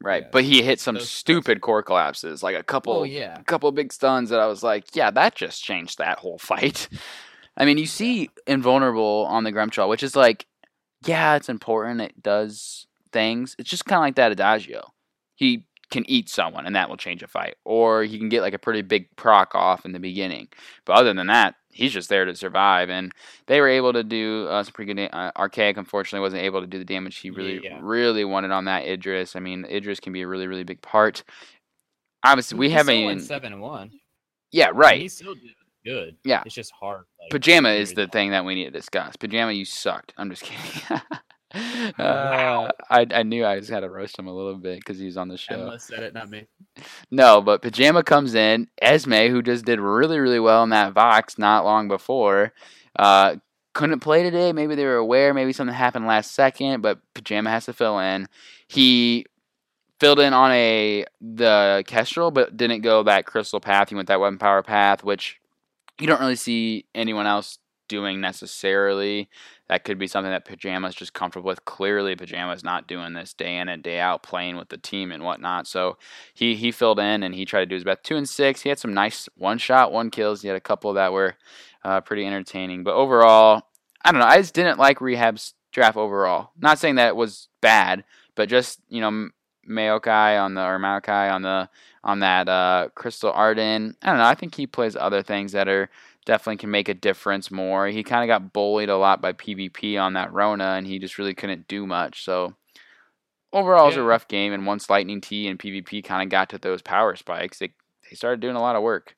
[0.03, 0.29] Right, Yeah.
[0.33, 3.41] but he hit some stupid core collapses, like a couple, Oh yeah.
[3.47, 6.89] couple big stuns that I was like, yeah, that just changed that whole fight.
[7.57, 10.47] I mean, you see invulnerable on the Grumpjaw, which is like,
[11.07, 12.01] yeah, it's important.
[12.01, 13.55] It does things.
[13.59, 14.93] It's just kind of like that adagio.
[15.37, 18.55] He can eat someone, and that will change a fight, or he can get like
[18.55, 20.49] a pretty big proc off in the beginning.
[20.85, 22.89] But other than that, he's just there to survive.
[22.91, 23.13] And
[23.47, 25.11] they were able to do uh, some pretty good.
[25.13, 27.79] Uh, Archaic, unfortunately, wasn't able to do the damage he really, Yeah.
[27.83, 29.37] really wanted on that Idris.
[29.37, 31.23] I mean, Idris can be a really, really big part.
[32.25, 33.21] Obviously, we He haven't even.
[33.21, 33.91] seven and one.
[34.51, 35.01] Yeah, I mean, right.
[35.03, 35.35] He still
[35.85, 36.17] good.
[36.25, 36.43] Yeah.
[36.47, 37.05] It's just hard.
[37.21, 39.17] Like, Pajama is the thing that we need to discuss.
[39.17, 40.15] Pajama, you sucked.
[40.17, 41.03] I'm just kidding.
[41.55, 42.71] uh, Wow.
[42.91, 45.17] I, I knew I just had to roast him a little bit because he was
[45.17, 45.55] on the show.
[45.55, 46.47] Emma said it, not me.
[47.11, 48.69] No, but Pajama comes in.
[48.83, 52.53] Esme, who just did really, really well in that Vox not long before,
[52.99, 53.37] uh,
[53.73, 54.53] couldn't play today.
[54.53, 55.35] Maybe they were aware.
[55.35, 58.29] Maybe something happened last second, but Pajama has to fill in.
[58.69, 59.27] He
[60.01, 63.89] filled in on a the Kestrel, but didn't go that crystal path.
[63.89, 65.41] He went that weapon power path, which
[65.99, 67.59] you don't really see anyone else
[67.89, 69.29] doing necessarily.
[69.69, 71.65] That could be something that Pajama's just comfortable with.
[71.65, 75.23] Clearly, Pajama's not doing this day in and day out, playing with the team and
[75.23, 75.67] whatnot.
[75.67, 75.97] So
[76.35, 78.05] he he filled in and he tried to do his best.
[78.05, 78.63] Two and six.
[78.63, 80.43] He had some nice one shot, one kills.
[80.43, 81.35] He had a couple that were
[81.85, 82.85] uh, pretty entertaining.
[82.85, 83.63] But overall,
[84.05, 84.27] I don't know.
[84.27, 86.51] I just didn't like Rehab's draft overall.
[86.59, 89.29] Not saying that it was bad, but just you know,
[89.69, 91.69] Maokai on the or Maokai on the
[92.03, 93.97] on that uh, Crystal Ardan.
[94.03, 94.25] I don't know.
[94.25, 95.91] I think he plays other things that are
[96.25, 97.87] definitely can make a difference more.
[97.89, 101.19] He kind of got bullied a lot by PvP on that Rona, and he just
[101.19, 102.25] really couldn't do much.
[102.25, 102.55] So
[103.53, 104.53] overall, it was a rough game.
[104.53, 107.75] And once Lightning T and PvP kind of got to those power spikes, they
[108.11, 109.17] they started doing a lot of work.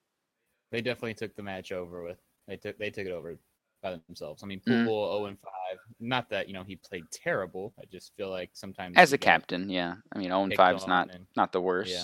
[0.70, 2.18] They definitely took the match over with.
[2.48, 3.36] They took they took it over
[3.82, 4.42] by themselves.
[4.42, 4.86] I mean, Mhm.
[4.86, 5.52] Poole 0 and 5.
[6.00, 7.74] Not that, you know, he played terrible.
[7.78, 9.96] I just feel like sometimes As a captain, yeah.
[10.12, 11.90] I mean, 0 and 5 is not and- not the worst.
[11.92, 12.02] Yeah.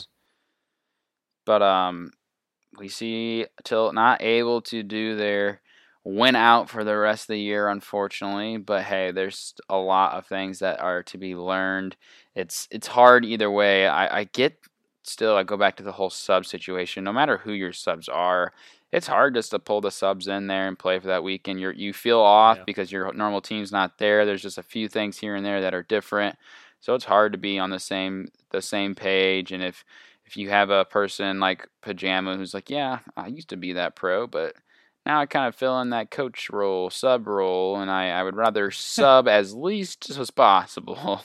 [1.47, 2.13] But um,
[2.79, 5.61] we see Tilt not able to do their
[6.05, 8.57] win out for the rest of the year, unfortunately.
[8.57, 11.97] But hey, there's a lot of things that are to be learned.
[12.35, 13.87] It's it's hard either way.
[13.87, 14.57] I, I get
[15.03, 15.37] still.
[15.37, 17.05] I go back to the whole sub situation.
[17.05, 18.53] No matter who your subs are,
[18.91, 21.61] it's hard just to pull the subs in there and play for that weekend.
[21.61, 22.65] You you feel off Yeah.
[22.65, 24.25] because your normal team's not there.
[24.25, 26.37] There's just a few things here and there that are different.
[26.81, 29.53] So it's hard to be on the same the same page.
[29.53, 29.85] And if
[30.27, 33.97] if you have a person like Pajama who's like, yeah, I used to be that
[33.97, 34.55] pro, but
[35.05, 38.37] now I kind of fill in that coach role, sub role, and I, I would
[38.37, 41.23] rather sub as least as possible.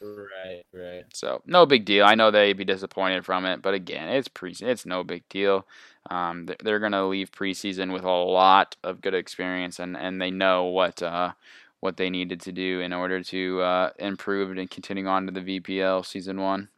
[0.00, 1.04] Right, right.
[1.12, 2.04] So no big deal.
[2.04, 5.66] I know they'd be disappointed from it, but again, it's pre it's no big deal.
[6.10, 10.30] Um, they're, they're gonna leave preseason with a lot of good experience, and, and they
[10.30, 11.32] know what uh,
[11.80, 15.60] what they needed to do in order to uh, improve and continue on to the
[15.60, 16.68] VPL season one.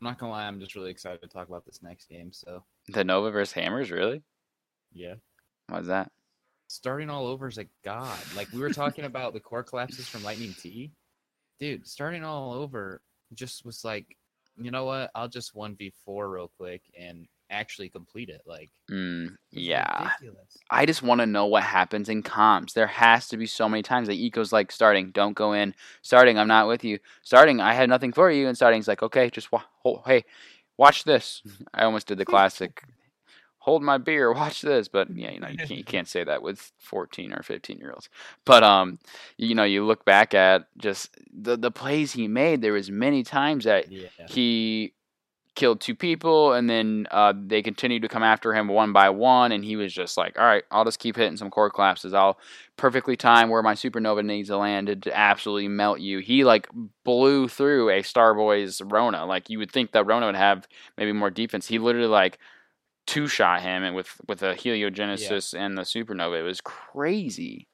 [0.00, 2.32] I'm not gonna lie, I'm just really excited to talk about this next game.
[2.32, 4.22] So The Nova versus Hammers, really?
[4.92, 5.14] yeah.
[5.68, 6.12] Why's that?
[6.68, 8.18] Starting all over is a god.
[8.36, 10.92] Like we were talking about the core collapses from Lightning T.
[11.58, 13.00] Dude, starting all over
[13.34, 14.16] just was like,
[14.56, 15.10] you know what?
[15.14, 18.42] I'll just one v four real quick and actually complete it.
[18.46, 20.10] Like, Mm, yeah.
[20.20, 20.56] ridiculous.
[20.70, 22.72] I just want to know what happens in comps.
[22.72, 25.74] There has to be so many times that Eco's like starting, don't go in.
[26.02, 26.98] Starting, I'm not with you.
[27.22, 28.46] Starting, I had nothing for you.
[28.48, 30.24] And starting's like, okay, just wa- hold, hey,
[30.76, 31.42] watch this.
[31.74, 32.82] I almost did the classic,
[33.58, 34.88] hold my beer, watch this.
[34.88, 37.92] But yeah, you know, you can't, you can't say that with 14 or 15 year
[37.92, 38.08] olds.
[38.44, 38.98] But um,
[39.36, 42.60] you know, you look back at just the the plays he made.
[42.60, 44.08] There was many times that Yeah.
[44.28, 44.92] he
[45.56, 49.50] killed two people and then uh, they continued to come after him one by one
[49.50, 52.14] and he was just like all right i'll just keep hitting some core collapses.
[52.14, 52.38] I'll
[52.76, 56.18] perfectly time where my supernova needs to land to absolutely melt you.
[56.18, 56.68] He like
[57.04, 59.24] blew through a starboy's rona.
[59.26, 61.66] Like you would think that rona would have maybe more defense.
[61.66, 62.38] He literally like
[63.06, 66.40] two shot him and with with a heliogenesis and the supernova.
[66.40, 67.68] It was crazy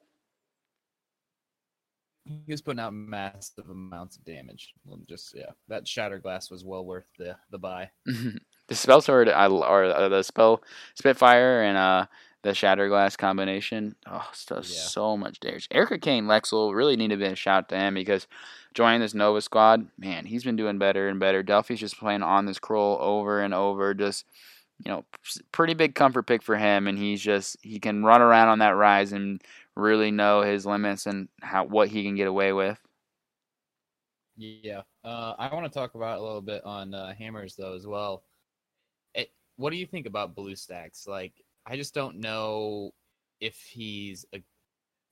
[2.25, 4.73] He was putting out massive amounts of damage.
[5.09, 7.89] Just yeah, that shatter glass was well worth the the buy.
[8.67, 10.61] the spell sword I, or uh, the spell
[10.95, 12.05] spitfire and uh
[12.43, 14.81] the shatterglass combination oh it does Yeah.
[14.81, 18.27] so much damage erica kane lexel really need to be a shout to him because
[18.73, 22.45] joining this nova squad man he's been doing better and better delphi's just playing on
[22.45, 24.25] this scroll over and over just
[24.83, 25.05] you know
[25.53, 28.75] pretty big comfort pick for him and he's just he can run around on that
[28.75, 29.41] rise and
[29.75, 32.79] really know his limits and how what he can get away with
[34.35, 34.81] Yeah.
[35.03, 38.23] Uh, I want to talk about a little bit on uh, hammers though as well.
[39.13, 41.07] It, what do you think about blue stacks?
[41.07, 41.33] Like,
[41.65, 42.91] I just don't know
[43.39, 44.43] if he's a,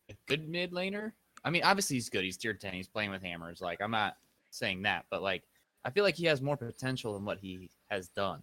[0.10, 1.14] a good mid laner.
[1.44, 2.24] I mean, obviously he's good.
[2.24, 2.74] He's tier ten.
[2.74, 3.62] He's playing with hammers.
[3.62, 4.16] Like, I'm not
[4.52, 5.44] saying that, but like,
[5.86, 8.42] I feel like he has more potential than what he has done.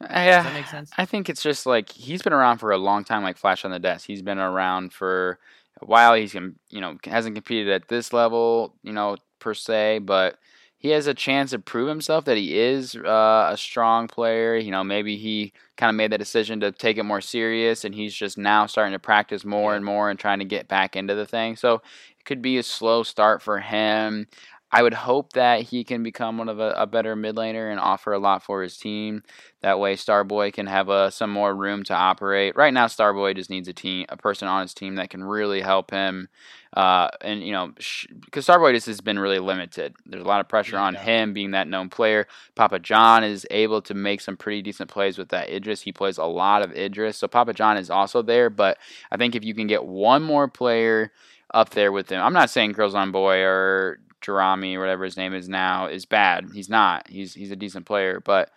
[0.00, 0.90] yeah Does that make sense?
[0.98, 3.70] I think it's just like he's been around for a long time, like Flash on
[3.70, 4.06] the Desk.
[4.06, 5.38] He's been around for
[5.80, 6.14] while.
[6.14, 10.38] He's you know hasn't competed at this level, you know per se, but
[10.78, 14.56] he has a chance to prove himself that he is uh, a strong player.
[14.56, 17.94] You know, maybe he kind of made that decision to take it more serious, and
[17.94, 21.14] he's just now starting to practice more and more and trying to get back into
[21.14, 21.56] the thing.
[21.56, 24.26] So it could be a slow start for him.
[24.72, 27.80] I would hope that he can become one of a, a better mid laner and
[27.80, 29.24] offer a lot for his team.
[29.62, 32.54] That way, Starboy can have uh, some more room to operate.
[32.56, 35.60] Right now, Starboy just needs a team, a person on his team that can really
[35.60, 36.28] help him.
[36.76, 39.92] Uh, and you know, sh- because Starboy just has been really limited.
[40.06, 41.02] There's a lot of pressure on Yeah.
[41.02, 42.28] him being that known player.
[42.54, 45.82] Papa John is able to make some pretty decent plays with that Idris.
[45.82, 48.48] He plays a lot of Idris, so Papa John is also there.
[48.50, 48.78] But
[49.10, 51.10] I think if you can get one more player
[51.52, 55.16] up there with him, I'm not saying Girls on Boy or Jerami or whatever his
[55.16, 56.46] name is now is bad.
[56.54, 57.08] He's not.
[57.08, 58.50] He's he's a decent player, but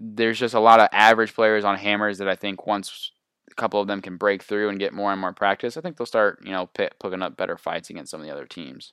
[0.00, 3.12] there's just a lot of average players on hammers that I think once
[3.50, 5.96] a couple of them can break through and get more and more practice, I think
[5.96, 8.92] they'll start, you know, pi picking up better fights against some of the other teams.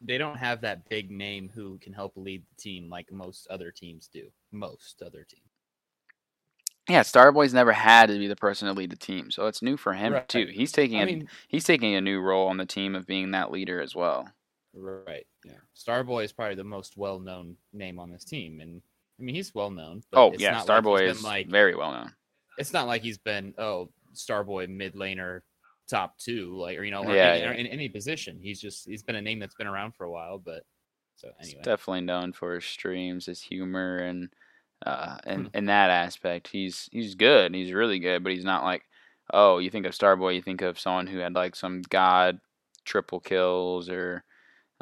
[0.00, 3.70] They don't have that big name who can help lead the team like most other
[3.70, 4.32] teams do.
[4.50, 5.50] Most other teams.
[6.88, 9.76] Yeah, Starboy's never had to be the person to lead the team, so it's new
[9.76, 10.28] for him Right.
[10.28, 10.46] too.
[10.52, 13.30] He's taking I a, mean, he's taking a new role on the team of being
[13.30, 14.28] that leader as well.
[14.74, 15.26] Right.
[15.44, 15.52] Yeah.
[15.76, 18.80] Starboy is probably the most well-known name on this team, and
[19.20, 20.02] I mean he's well-known.
[20.10, 22.12] But Oh it's yeah, not like Starboy is like very well known.
[22.58, 25.40] it's not like he's been oh Starboy mid laner
[25.90, 27.50] top two like or you know or Yeah, any, yeah.
[27.50, 28.38] or in any position.
[28.40, 30.38] He's just he's been a name that's been around for a while.
[30.38, 30.64] But
[31.16, 34.28] so He's anyway, definitely known for his streams, his humor, and
[34.86, 35.56] uh, and Hmm.
[35.56, 37.54] in that aspect, he's he's good.
[37.54, 38.84] He's really good, but he's not like
[39.34, 42.38] oh, you think of Starboy, you think of someone who had like some god
[42.86, 44.24] triple kills or.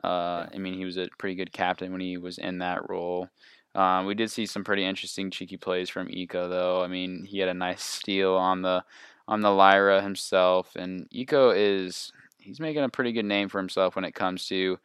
[0.03, 3.29] Uh, I mean, he was a pretty good captain when he was in that role.
[3.75, 6.83] Um, we did see some pretty interesting cheeky plays from Eco, though.
[6.83, 8.85] I mean, he had a nice steal on the
[9.29, 13.95] on the Lyra himself, and Eco is he's making a pretty good name for himself
[13.95, 14.79] when it comes to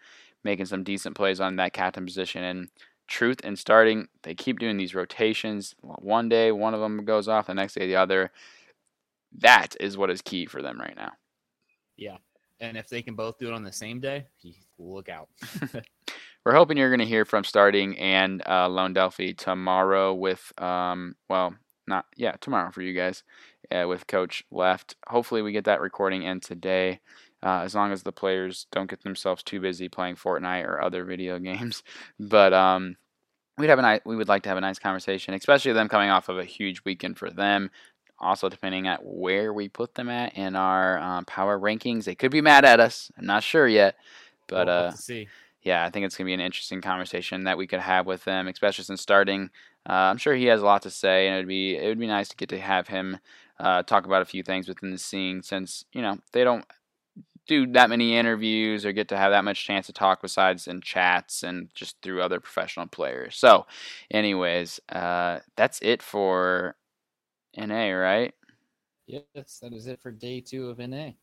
[0.43, 2.43] making some decent plays on that captain position.
[2.43, 2.69] And
[3.07, 5.75] truth and starting, they keep doing these rotations.
[5.81, 8.31] One day one of them goes off, the next day the other.
[9.39, 11.11] That is what is key for them right now.
[11.97, 12.17] yeah.
[12.59, 14.27] And if they can both do it on the same day,
[14.77, 15.29] look out.
[16.45, 21.15] We're hoping you're going to hear from starting and uh, Lone Delphi tomorrow with, um,
[21.27, 21.55] well,
[21.87, 23.23] not, yeah, tomorrow for you guys
[23.71, 24.95] uh, with Coach Left.
[25.07, 26.99] Hopefully, we get that recording in today.
[27.43, 31.03] Uh, as long as the players don't get themselves too busy playing Fortnite or other
[31.03, 31.83] video games,
[32.19, 32.95] but um,
[33.57, 36.09] we'd have a nice, we would like to have a nice conversation, especially them coming
[36.09, 37.69] off of a huge weekend for them.
[38.17, 42.31] Also, depending at where we put them at in our um, power rankings, they could
[42.31, 43.11] be mad at us.
[43.17, 43.95] I'm not sure yet,
[44.47, 45.31] but We'll uh, to see.
[45.63, 48.25] yeah, I think it's going to be an interesting conversation that we could have with
[48.25, 49.49] him, especially since starting.
[49.89, 52.07] Uh, I'm sure he has a lot to say, and it'd be it would be
[52.07, 53.19] nice to get to have him
[53.59, 56.65] uh, talk about a few things within the scene, since you know they don't
[57.47, 60.81] do that many interviews or get to have that much chance to talk besides in
[60.81, 63.37] chats and just through other professional players.
[63.37, 63.67] So,
[64.11, 66.75] anyways, uh, that's it for
[67.55, 68.33] NA, right?
[69.07, 71.13] Yes, that is it for day two of NA.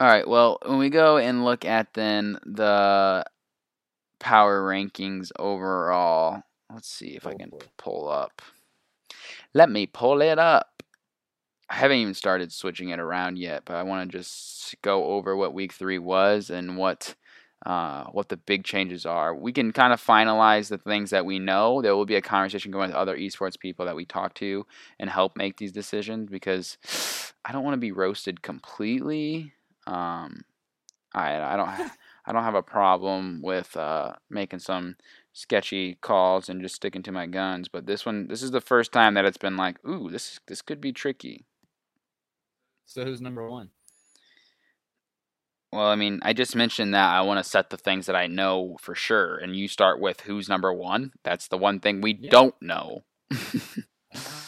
[0.00, 0.26] All right.
[0.26, 3.24] Well, when we go and look at then the
[4.18, 6.42] power rankings overall,
[6.72, 7.60] let's see if I Oh, can boy.
[7.76, 8.42] pull up.
[9.52, 10.82] Let me pull it up.
[11.70, 15.34] I haven't even started switching it around yet, but I want to just go over
[15.36, 17.14] what week three was and what
[17.64, 19.34] uh, what the big changes are.
[19.34, 21.80] We can kind of finalize the things that we know.
[21.80, 24.66] There will be a conversation going with other esports people that we talk to
[24.98, 26.76] and help make these decisions because
[27.44, 29.54] I don't want to be roasted completely.
[29.86, 30.44] Um,
[31.14, 31.94] I I don't ha-
[32.26, 34.96] I don't have a problem with uh, making some
[35.32, 38.92] sketchy calls and just sticking to my guns, but this one this is the first
[38.92, 41.44] time that it's been like, ooh, this this could be tricky.
[42.86, 43.70] So who's number one?
[45.72, 48.26] Well, I mean, I just mentioned that I want to set the things that I
[48.28, 51.12] know for sure, and you start with who's number one.
[51.24, 52.30] That's the one thing we Yeah.
[52.30, 53.04] don't know.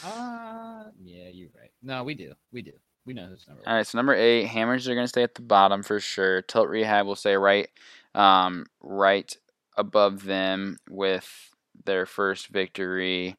[0.02, 1.72] Ah, yeah, you're right.
[1.82, 2.34] No, we do.
[2.52, 2.72] We do.
[3.06, 3.76] We know who's number All one.
[3.76, 6.42] right, so number eight, Hammers are going to stay at the bottom for sure.
[6.42, 7.68] Tilt Rehab will stay right,
[8.14, 9.34] um, right
[9.76, 11.54] above them with
[11.84, 13.36] their first victory.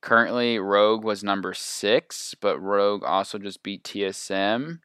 [0.00, 4.80] Currently, Rogue was number six, but Rogue also just beat TSM.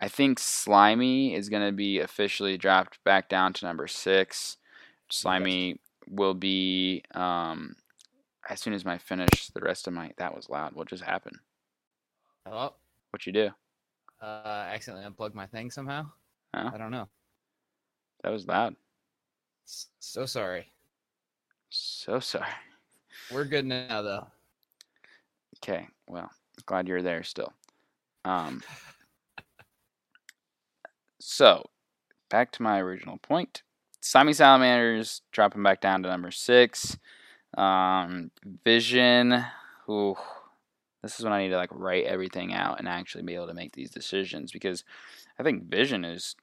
[0.00, 4.56] I think Slimy is going to be officially dropped back down to number six.
[5.08, 7.76] Slimy will be um,
[8.48, 10.10] as soon as my finish the rest of my.
[10.16, 10.74] That was loud.
[10.74, 11.38] What just happened?
[12.46, 12.72] Oh,
[13.12, 13.50] What you do?
[14.22, 16.06] uh, accidentally unplugged my thing somehow.
[16.54, 16.70] Oh.
[16.72, 17.08] I don't know.
[18.22, 18.76] That was loud.
[19.64, 20.70] So sorry.
[21.70, 22.46] So sorry.
[23.32, 24.26] We're good now, though.
[25.58, 26.30] Okay, well,
[26.66, 27.52] glad you're there still.
[28.24, 28.62] Um,
[31.20, 31.68] so,
[32.30, 33.62] back to my original point.
[34.00, 36.96] Slimy Salamanders dropping back down to number six.
[37.56, 38.30] Um,
[38.64, 39.44] Vision,
[39.86, 40.16] who
[41.02, 43.54] this is when I need to like write everything out and actually be able to
[43.54, 44.84] make these decisions because
[45.38, 46.36] I think Vision is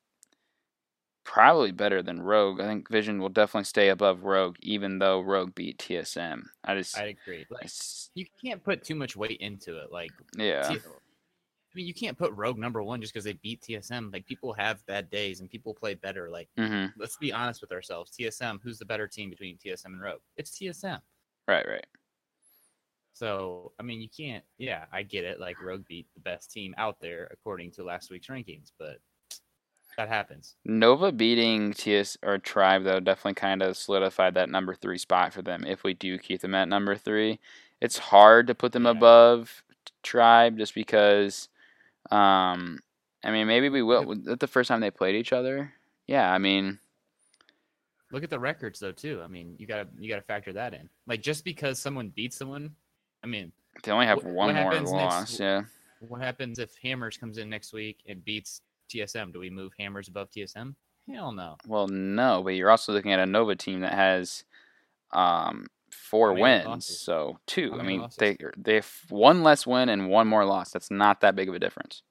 [1.23, 2.59] probably better than Rogue.
[2.59, 6.43] I think Vision will definitely stay above Rogue, even though Rogue beat TSM.
[6.63, 7.45] I just, I agree.
[7.49, 9.91] Like, it's- you can't put too much weight into it.
[9.91, 10.67] Like, yeah.
[10.67, 10.79] T-
[11.71, 14.11] I mean, you can't put Rogue number one just because they beat TSM.
[14.11, 16.29] Like, people have bad days and people play better.
[16.29, 18.11] Like, hmm let's be honest with ourselves.
[18.11, 20.21] TSM, who's the better team between TSM and Rogue?
[20.35, 20.99] It's TSM.
[21.47, 21.85] Right, right.
[23.13, 24.43] So, I mean, you can't.
[24.57, 25.39] Yeah, I get it.
[25.39, 28.99] Like, Rogue beat the best team out there according to last week's rankings, but
[29.97, 30.55] that happens.
[30.63, 35.41] Nova beating TS or Tribe though definitely kind of solidified that number three spot for
[35.41, 35.65] them.
[35.65, 37.39] If we do keep them at number three,
[37.81, 38.91] it's hard to put them Yeah.
[38.91, 39.63] above
[40.03, 41.49] Tribe just because.
[42.11, 42.79] Um,
[43.23, 44.05] I mean, maybe we will.
[44.05, 45.73] Was that the first time they played each other?
[46.07, 46.79] Yeah, I mean,
[48.11, 49.21] Look at the records though, too.
[49.23, 50.89] I mean, you gotta you gotta factor that in.
[51.05, 52.75] Like, just because someone beats someone,
[53.23, 53.51] I mean,
[53.83, 55.39] they only have one more next loss.
[55.39, 55.63] Yeah,
[55.99, 59.33] what happens if Hammers comes in next week and beats TSM?
[59.33, 60.75] Do we move Hammers above TSM?
[61.11, 61.57] Hell no.
[61.65, 64.43] well, no, but you're also looking at a Nova team that has
[65.11, 67.01] um four wins, losses?
[67.01, 67.75] so two.
[67.77, 68.17] I mean, losses?
[68.17, 70.71] they they have one less win and one more loss.
[70.71, 72.03] That's not that big of a difference.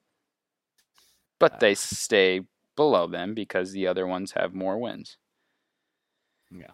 [1.38, 2.42] But Uh, they stay
[2.74, 5.16] below them because the other ones have more wins.
[6.50, 6.72] Yeah.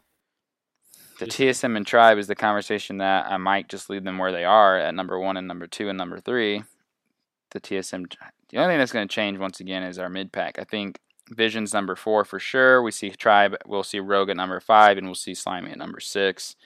[1.19, 4.45] The TSM and Tribe is the conversation that I might just leave them where they
[4.45, 6.65] are at number one and number two and number three.
[7.53, 8.13] The TSM,
[8.49, 10.59] the only thing that's going to change once again is our mid pack.
[10.59, 10.99] I think
[11.31, 12.83] Vision's number four for sure.
[12.83, 16.01] We see Tribe, we'll see Rogue at number five, and we'll see Slimy at number
[16.01, 16.57] six.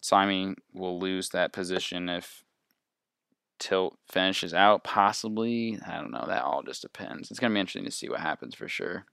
[0.00, 2.44] Slimy will lose that position if
[3.58, 5.78] Tilt finishes out, possibly.
[5.86, 6.24] I don't know.
[6.26, 7.30] That all just depends.
[7.30, 9.06] It's going to be interesting to see what happens for sure.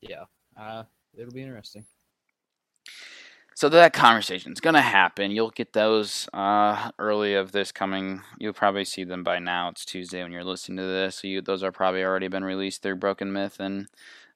[0.00, 0.24] Yeah.
[0.58, 0.84] Uh,
[1.16, 1.86] it'll be interesting.
[3.58, 5.32] So that conversation is gonna happen.
[5.32, 8.22] You'll get those uh, early of this coming.
[8.38, 9.70] You'll probably see them by now.
[9.70, 11.16] It's Tuesday when you're listening to this.
[11.16, 13.88] So you, those are probably already been released through Broken Myth and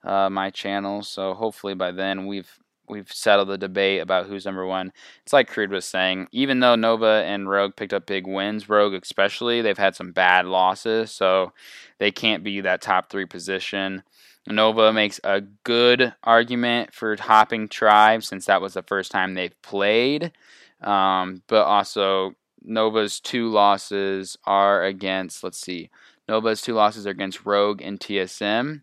[0.03, 1.03] uh, my channel.
[1.03, 2.51] So hopefully by then we've
[2.89, 4.93] we've settled the debate about who's number one.
[5.23, 6.27] It's like Creed was saying.
[6.33, 10.47] Even though Nova and Rogue picked up big wins, Rogue especially, they've had some bad
[10.47, 11.53] losses, so
[11.99, 14.03] they can't be that top three position.
[14.47, 19.61] Nova makes a good argument for hopping Tribe since that was the first time they've
[19.62, 20.32] played.
[20.80, 25.90] Um, but also, Nova's two losses are against, let's see,
[26.28, 28.82] Nova's two losses are against Rogue and TSM.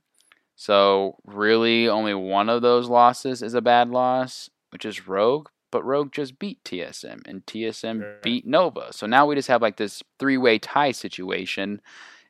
[0.56, 5.48] So, really, only one of those losses is a bad loss, which is Rogue.
[5.72, 8.22] But Rogue just beat TSM, and TSM Right.
[8.22, 8.92] beat Nova.
[8.92, 11.82] So now we just have like this three way tie situation.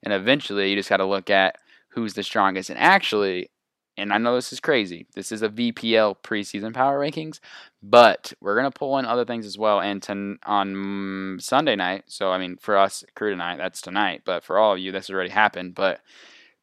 [0.03, 1.55] And eventually, you just got to look at
[1.89, 2.69] who's the strongest.
[2.69, 3.49] And actually,
[3.97, 5.07] and I know this is crazy.
[5.13, 7.39] This is a VPL preseason power rankings,
[7.83, 9.81] but we're gonna pull in other things as well.
[9.81, 14.21] And to, on Sunday night, so I mean for us crew tonight, that's tonight.
[14.25, 15.75] But for all of you, this already happened.
[15.75, 16.01] But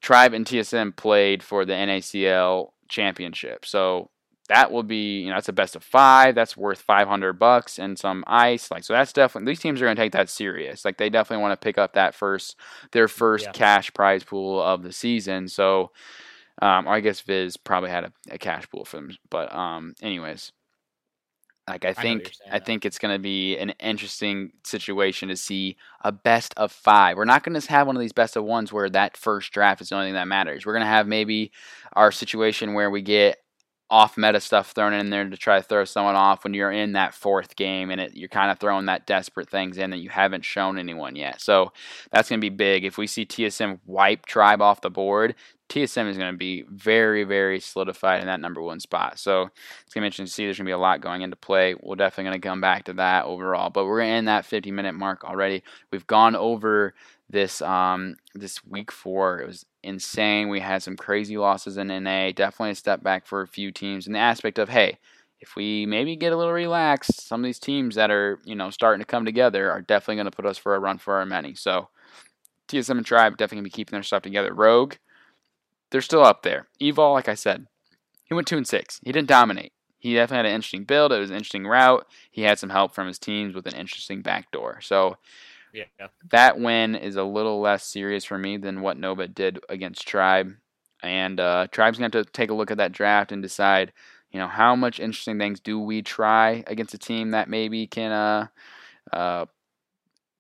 [0.00, 4.10] Tribe and TSM played for the NACL championship, so
[4.46, 6.34] that will be you know that's a best of five.
[6.34, 8.70] That's worth five hundred bucks and some ice.
[8.70, 10.84] Like so, that's definitely these teams are gonna take that serious.
[10.84, 12.56] Like they definitely want to pick up that first
[12.92, 13.52] their first Yeah.
[13.52, 15.48] cash prize pool of the season.
[15.48, 15.92] So.
[16.62, 20.52] Um, I guess Viz probably had a, a cash pool for them, but um, anyways,
[21.68, 25.76] like I think saying, I think it's going to be an interesting situation to see
[26.02, 27.18] a best of five.
[27.18, 29.82] We're not going to have one of these best of ones where that first draft
[29.82, 30.64] is the only thing that matters.
[30.64, 31.52] We're going to have maybe
[31.94, 33.38] our situation where we get
[33.88, 36.92] off meta stuff thrown in there to try to throw someone off when you're in
[36.92, 40.08] that fourth game and it, you're kind of throwing that desperate things in that you
[40.08, 41.40] haven't shown anyone yet.
[41.40, 41.72] So
[42.10, 42.84] that's going to be big.
[42.84, 45.36] If we see TSM wipe Tribe off the board,
[45.68, 49.18] TSM is going to be very, very solidified in that number one spot.
[49.18, 49.50] So
[49.84, 50.44] it's going to be interesting to see.
[50.44, 51.74] There's going to be a lot going into play.
[51.80, 53.70] We're definitely going to come back to that overall.
[53.70, 55.62] But we're in that 50 minute mark already.
[55.90, 56.94] We've gone over
[57.28, 59.40] this um this week four.
[59.40, 60.48] It was insane.
[60.48, 62.30] We had some crazy losses in NA.
[62.32, 64.98] Definitely a step back for a few teams in the aspect of hey,
[65.40, 68.70] if we maybe get a little relaxed, some of these teams that are you know
[68.70, 71.26] starting to come together are definitely going to put us for a run for our
[71.26, 71.54] money.
[71.54, 71.88] So
[72.68, 74.52] TSM and Tribe definitely be keeping their stuff together.
[74.52, 74.94] Rogue,
[75.90, 76.68] they're still up there.
[76.80, 77.66] Evol, like I said,
[78.24, 79.00] he went two and six.
[79.04, 79.72] He didn't dominate.
[79.98, 81.12] He definitely had an interesting build.
[81.12, 82.06] It was an interesting route.
[82.30, 84.80] He had some help from his teams with an interesting backdoor.
[84.80, 85.16] So
[85.76, 86.08] Yeah.
[86.30, 90.54] that win is a little less serious for me than what Nova did against Tribe.
[91.02, 93.92] And uh, Tribe's going to have to take a look at that draft and decide,
[94.30, 98.12] you know, how much interesting things do we try against a team that maybe can
[98.12, 98.46] uh,
[99.12, 99.46] uh,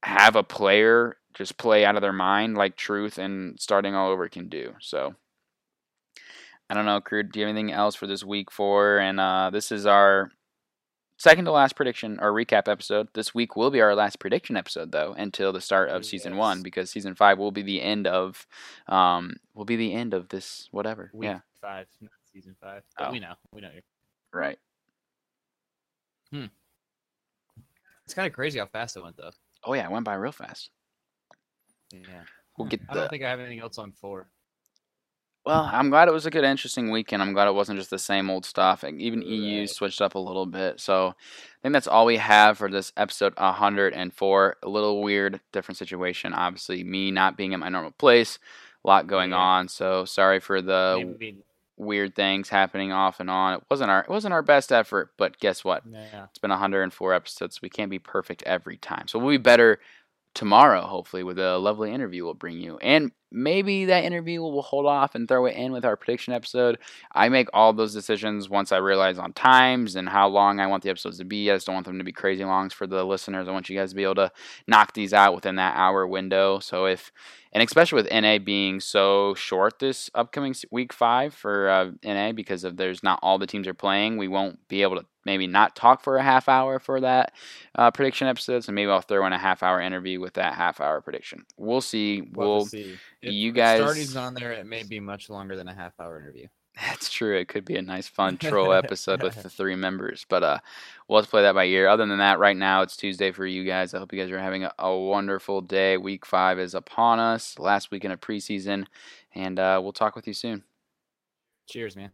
[0.02, 4.28] have a player just play out of their mind like Truth and starting all over
[4.28, 4.74] can do.
[4.80, 5.14] So
[6.68, 7.22] I don't know, Crew.
[7.22, 8.98] Do you have anything else for this week four?
[8.98, 10.30] And uh, this is our
[11.16, 13.08] second to last prediction or recap episode.
[13.14, 16.62] This week will be our last prediction episode though until the start of season one
[16.62, 18.46] because season five will be the end of
[18.88, 21.10] um will be the end of this whatever.
[21.12, 22.82] Week Yeah, five, not season five.
[22.98, 23.12] But Oh.
[23.12, 23.34] we know.
[23.52, 23.70] We know.
[23.72, 23.82] You're...
[24.32, 24.58] right.
[28.06, 29.32] It's kind of crazy how fast it went, though.
[29.64, 30.70] Oh yeah, it went by real fast.
[31.92, 32.22] Yeah.
[32.56, 34.28] We'll get I don't think I have anything else on four.
[35.46, 37.22] Well, I'm glad it was a good, interesting weekend.
[37.22, 38.82] I'm glad it wasn't just the same old stuff.
[38.82, 39.70] And even EU Right.
[39.70, 40.80] switched up a little bit.
[40.80, 41.14] So I
[41.62, 44.56] think that's all we have for this episode 104.
[44.64, 46.34] A little weird, different situation.
[46.34, 48.40] Obviously, me not being in my normal place,
[48.84, 49.36] a lot going Yeah.
[49.36, 49.68] on.
[49.68, 51.44] So sorry for the Maybe.
[51.76, 53.54] weird things happening off and on.
[53.54, 55.84] It wasn't our it wasn't our best effort, but guess what?
[55.88, 56.24] Yeah.
[56.24, 57.62] It's been 104 episodes.
[57.62, 59.06] We can't be perfect every time.
[59.06, 59.78] So we'll be better
[60.36, 62.76] tomorrow, hopefully, with a lovely interview we'll bring you.
[62.82, 66.78] And maybe that interview we'll hold off and throw it in with our prediction episode.
[67.14, 70.82] I make all those decisions once I realize on times and how long I want
[70.82, 71.50] the episodes to be.
[71.50, 73.48] I just don't want them to be crazy longs for the listeners.
[73.48, 74.32] I want you guys to be able to
[74.68, 76.58] knock these out within that hour window.
[76.58, 77.10] So if
[77.52, 82.62] and especially with NA being so short this upcoming week five for uh, NA because
[82.62, 85.76] of there's not all the teams are playing, we won't be able to maybe not
[85.76, 87.32] talk for a half hour for that
[87.74, 88.64] uh, prediction episode.
[88.64, 91.44] So maybe I'll throw in a half hour interview with that half hour prediction.
[91.58, 92.22] We'll see.
[92.22, 92.66] We'll, We'll.
[92.66, 92.96] see.
[93.20, 96.18] If, you guys- Stardy's on there, it may be much longer than a half hour
[96.18, 96.46] interview.
[96.76, 97.38] That's true.
[97.38, 100.26] It could be a nice, fun troll episode with the three members.
[100.28, 100.58] But uh,
[101.08, 101.88] we'll to play that by ear.
[101.88, 103.94] Other than that, right now it's Tuesday for you guys.
[103.94, 105.96] I hope you guys are having a, a wonderful day.
[105.96, 107.58] Week five is upon us.
[107.58, 108.86] Last weekend of preseason,
[109.34, 110.64] and uh, we'll talk with you soon.
[111.66, 112.10] Cheers, man.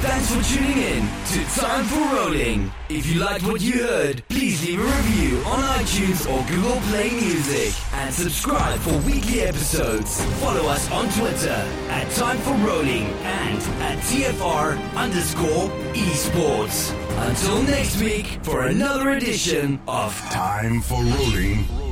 [0.00, 2.70] Thanks for tuning in to Time for Rolling.
[2.88, 7.10] If you liked what you heard, please leave a review on iTunes or Google Play
[7.10, 10.24] Music and subscribe for weekly episodes.
[10.36, 16.94] Follow us on Twitter at Time for Rolling and at TFR underscore esports.
[17.28, 21.87] Until next week for another edition of Time for rolling